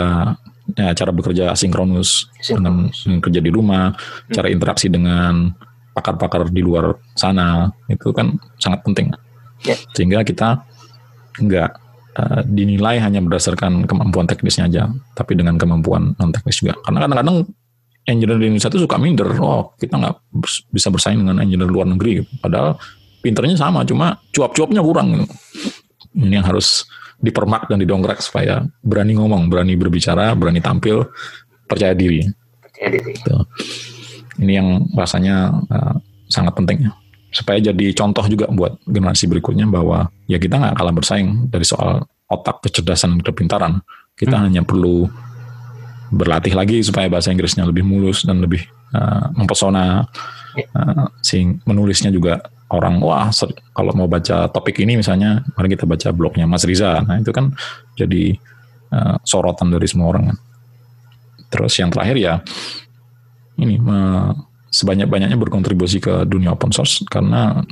ya. 0.76 0.88
ya 0.90 0.90
cara 0.92 1.10
bekerja 1.12 1.44
asinkronus, 1.52 2.28
dengan, 2.44 2.88
dengan 2.92 3.20
kerja 3.24 3.40
di 3.40 3.50
rumah, 3.50 3.94
hmm. 3.94 4.32
cara 4.32 4.48
interaksi 4.52 4.92
dengan 4.92 5.52
pakar-pakar 5.94 6.50
di 6.50 6.60
luar 6.60 6.98
sana 7.14 7.70
itu 7.86 8.10
kan 8.10 8.34
sangat 8.58 8.82
penting. 8.82 9.14
Yeah. 9.62 9.78
Sehingga 9.94 10.26
kita 10.26 10.66
nggak 11.40 11.70
uh, 12.18 12.42
dinilai 12.44 12.98
hanya 12.98 13.22
berdasarkan 13.22 13.86
kemampuan 13.86 14.26
teknisnya 14.26 14.66
aja, 14.66 14.90
tapi 15.14 15.38
dengan 15.38 15.56
kemampuan 15.56 16.12
non 16.18 16.30
teknis 16.34 16.60
juga. 16.60 16.74
Karena 16.82 17.06
kadang-kadang 17.06 17.46
engineer 18.04 18.36
di 18.36 18.46
Indonesia 18.52 18.68
itu 18.68 18.84
suka 18.84 18.96
minder, 19.00 19.28
oh 19.40 19.72
kita 19.80 19.96
nggak 19.96 20.14
bisa 20.68 20.92
bersaing 20.92 21.24
dengan 21.24 21.40
engineer 21.40 21.70
luar 21.70 21.88
negeri, 21.88 22.20
padahal 22.42 22.76
pinternya 23.24 23.56
sama, 23.56 23.86
cuma 23.88 24.20
cuap-cuapnya 24.36 24.84
kurang. 24.84 25.24
Ini 26.12 26.42
yang 26.42 26.46
harus 26.46 26.84
dipermak 27.20 27.70
dan 27.70 27.80
didongkrak 27.80 28.20
supaya 28.20 28.64
berani 28.82 29.16
ngomong, 29.16 29.48
berani 29.48 29.74
berbicara, 29.78 30.34
berani 30.34 30.60
tampil, 30.60 31.08
percaya 31.68 31.94
diri. 31.94 32.24
Percaya 32.60 32.88
diri. 32.90 33.12
Gitu. 33.14 33.36
Ini 34.42 34.52
yang 34.58 34.68
rasanya 34.98 35.54
uh, 35.70 35.94
sangat 36.26 36.54
penting 36.58 36.90
supaya 37.34 37.58
jadi 37.58 37.90
contoh 37.98 38.22
juga 38.30 38.46
buat 38.46 38.78
generasi 38.86 39.26
berikutnya 39.26 39.66
bahwa 39.66 40.06
ya 40.30 40.38
kita 40.38 40.54
nggak 40.54 40.74
kalah 40.78 40.94
bersaing 40.94 41.50
dari 41.50 41.66
soal 41.66 42.06
otak 42.30 42.62
kecerdasan 42.62 43.18
dan 43.18 43.22
kepintaran 43.26 43.74
kita 44.14 44.38
hmm. 44.38 44.44
hanya 44.46 44.62
perlu 44.62 45.10
berlatih 46.14 46.54
lagi 46.54 46.78
supaya 46.86 47.10
bahasa 47.10 47.34
Inggrisnya 47.34 47.66
lebih 47.66 47.82
mulus 47.82 48.22
dan 48.22 48.38
lebih 48.38 48.62
uh, 48.94 49.34
mempesona 49.34 50.06
uh, 50.78 51.06
sing 51.26 51.58
menulisnya 51.66 52.14
juga 52.14 52.38
orang 52.74 52.98
wah 52.98 53.30
kalau 53.72 53.92
mau 53.94 54.10
baca 54.10 54.50
topik 54.50 54.82
ini 54.82 54.98
misalnya 54.98 55.46
mari 55.54 55.72
kita 55.72 55.86
baca 55.86 56.10
blognya 56.10 56.44
Mas 56.44 56.66
Riza 56.66 57.00
nah 57.06 57.16
itu 57.16 57.30
kan 57.30 57.54
jadi 57.94 58.34
uh, 58.90 59.16
sorotan 59.22 59.70
dari 59.70 59.86
semua 59.86 60.10
orang 60.10 60.34
kan 60.34 60.38
terus 61.48 61.78
yang 61.78 61.94
terakhir 61.94 62.18
ya 62.18 62.34
ini 63.62 63.78
sebanyak-banyaknya 64.74 65.38
berkontribusi 65.38 66.02
ke 66.02 66.26
dunia 66.26 66.50
open 66.50 66.74
source 66.74 67.06
karena 67.06 67.62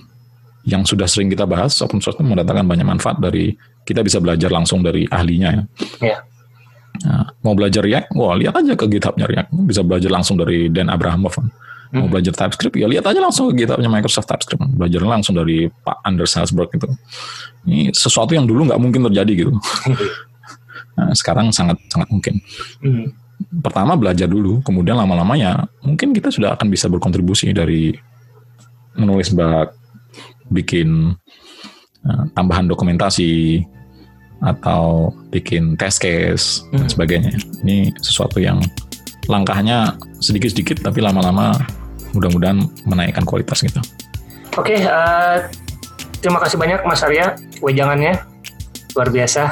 yang 0.63 0.87
sudah 0.87 1.11
sering 1.11 1.27
kita 1.27 1.43
bahas 1.43 1.75
open 1.83 1.99
source 1.99 2.15
itu 2.15 2.23
mendatangkan 2.23 2.63
banyak 2.63 2.87
manfaat 2.87 3.19
dari 3.19 3.51
kita 3.83 4.07
bisa 4.07 4.23
belajar 4.23 4.47
langsung 4.55 4.79
dari 4.79 5.03
ahlinya 5.11 5.51
ya. 5.51 5.63
Yeah. 5.99 6.21
Nah, 7.03 7.27
mau 7.43 7.59
belajar 7.59 7.83
React, 7.83 8.15
wah 8.15 8.39
lihat 8.39 8.55
aja 8.55 8.79
ke 8.79 8.87
GitHubnya 8.87 9.27
React, 9.27 9.51
bisa 9.67 9.83
belajar 9.83 10.11
langsung 10.13 10.39
dari 10.39 10.71
Dan 10.71 10.87
Abrahamov. 10.87 11.35
Kan. 11.35 11.51
Mau 11.93 12.09
hmm. 12.09 12.13
belajar 12.13 12.33
TypeScript, 12.33 12.75
ya 12.81 12.89
lihat 12.89 13.05
aja 13.05 13.21
langsung 13.21 13.53
ke 13.53 13.65
GitHubnya 13.65 13.93
Microsoft 13.93 14.25
TypeScript, 14.25 14.65
belajar 14.81 15.05
langsung 15.05 15.37
dari 15.37 15.69
Pak 15.69 16.01
Anders 16.09 16.33
Salzberg 16.33 16.73
itu. 16.73 16.89
Ini 17.69 17.93
sesuatu 17.93 18.33
yang 18.33 18.49
dulu 18.49 18.65
nggak 18.73 18.81
mungkin 18.81 19.05
terjadi 19.13 19.33
gitu. 19.45 19.53
nah, 20.97 21.13
sekarang 21.13 21.53
sangat 21.53 21.77
sangat 21.93 22.09
mungkin. 22.09 22.41
Hmm 22.81 23.13
pertama 23.43 23.99
belajar 23.99 24.31
dulu, 24.31 24.63
kemudian 24.63 24.95
lama-lama 24.95 25.35
ya 25.35 25.67
mungkin 25.83 26.15
kita 26.15 26.31
sudah 26.31 26.55
akan 26.55 26.71
bisa 26.71 26.87
berkontribusi 26.87 27.51
dari 27.51 27.91
menulis 28.95 29.35
bug, 29.35 29.75
bikin 30.53 31.13
uh, 32.07 32.25
tambahan 32.39 32.71
dokumentasi, 32.71 33.67
atau 34.43 35.15
bikin 35.31 35.79
test 35.79 36.03
case 36.03 36.67
hmm. 36.71 36.83
dan 36.83 36.89
sebagainya. 36.91 37.33
Ini 37.63 37.95
sesuatu 38.03 38.43
yang 38.43 38.59
langkahnya 39.31 39.95
sedikit-sedikit 40.19 40.83
tapi 40.83 40.99
lama-lama 40.99 41.55
mudah-mudahan 42.13 42.59
menaikkan 42.85 43.25
kualitas 43.27 43.61
gitu. 43.65 43.81
Oke, 44.57 44.77
okay, 44.77 44.79
uh, 44.85 44.93
eh, 44.93 45.39
terima 46.21 46.39
kasih 46.41 46.61
banyak 46.61 46.85
Mas 46.85 47.01
Arya 47.01 47.37
wejangannya 47.65 48.21
luar 48.93 49.09
biasa. 49.09 49.43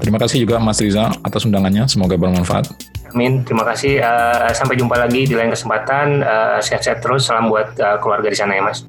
Terima 0.00 0.16
kasih 0.16 0.46
juga 0.46 0.56
Mas 0.62 0.80
Riza 0.80 1.12
atas 1.20 1.44
undangannya, 1.44 1.84
semoga 1.90 2.16
bermanfaat. 2.16 2.70
Amin, 3.10 3.42
terima 3.42 3.66
kasih. 3.66 3.98
Uh, 3.98 4.54
sampai 4.54 4.78
jumpa 4.78 4.94
lagi 4.94 5.26
di 5.26 5.34
lain 5.34 5.50
kesempatan. 5.50 6.22
Uh, 6.22 6.58
sehat-sehat 6.62 7.02
terus. 7.02 7.26
Salam 7.26 7.50
buat 7.50 7.74
uh, 7.82 7.98
keluarga 7.98 8.30
di 8.30 8.38
sana 8.38 8.54
ya 8.54 8.62
Mas. 8.62 8.86